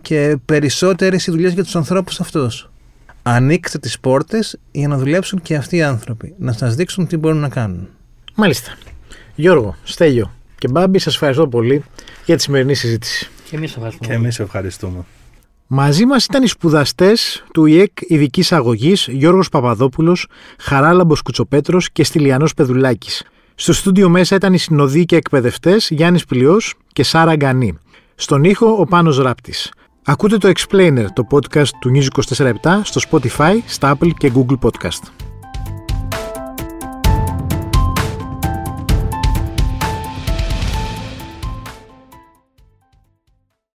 και 0.00 0.36
περισσότερες 0.44 1.26
οι 1.26 1.30
δουλειές 1.30 1.52
για 1.52 1.64
τους 1.64 1.76
ανθρώπους 1.76 2.20
αυτούς. 2.20 2.70
Ανοίξτε 3.22 3.78
τις 3.78 4.00
πόρτες 4.00 4.58
για 4.70 4.88
να 4.88 4.98
δουλέψουν 4.98 5.42
και 5.42 5.54
αυτοί 5.56 5.76
οι 5.76 5.82
άνθρωποι, 5.82 6.34
να 6.38 6.52
σας 6.52 6.74
δείξουν 6.74 7.06
τι 7.06 7.16
μπορούν 7.16 7.38
να 7.38 7.48
κάνουν. 7.48 7.88
Μάλιστα. 8.34 8.76
Γιώργο, 9.34 9.76
Στέλιο 9.82 10.32
και 10.58 10.68
Μπάμπη, 10.68 10.98
σας 10.98 11.14
ευχαριστώ 11.14 11.48
πολύ 11.48 11.84
για 12.24 12.36
τη 12.36 12.42
σημερινή 12.42 12.74
συζήτηση. 12.74 13.30
Και 13.50 13.56
εμείς 13.56 13.76
ευχαριστούμε. 13.76 14.08
Και 14.08 14.12
εμείς 14.12 14.38
ευχαριστούμε. 14.38 15.04
Μαζί 15.74 16.06
μας 16.06 16.24
ήταν 16.24 16.42
οι 16.42 16.46
σπουδαστές 16.46 17.44
του 17.52 17.66
ΙΕΚ 17.66 17.92
ειδικής 18.00 18.52
Αγωγής 18.52 19.08
Γιώργος 19.10 19.48
Παπαδόπουλος, 19.48 20.26
Χαράλαμπος 20.58 21.22
Κουτσοπέτρος 21.22 21.90
και 21.92 22.04
Στυλιανός 22.04 22.54
Πεδουλάκης. 22.54 23.24
Στο 23.54 23.72
στούντιο 23.72 24.08
μέσα 24.08 24.34
ήταν 24.34 24.52
οι 24.52 24.58
συνοδοί 24.58 25.04
και 25.04 25.16
εκπαιδευτές 25.16 25.88
Γιάννης 25.90 26.24
Πλειός 26.24 26.74
και 26.92 27.02
Σάρα 27.02 27.34
Γκανή. 27.36 27.78
Στον 28.14 28.44
ήχο 28.44 28.76
ο 28.78 28.84
Πάνος 28.84 29.18
Ράπτης. 29.18 29.72
Ακούτε 30.04 30.36
το 30.36 30.52
Explainer, 30.54 31.04
το 31.12 31.26
podcast 31.30 31.68
του 31.80 31.90
News 31.94 32.06
24 32.36 32.80
στο 32.82 33.00
Spotify, 33.10 33.58
στα 33.66 33.96
Apple 33.96 34.10
και 34.16 34.32
Google 34.34 34.58
Podcast. 34.68 35.31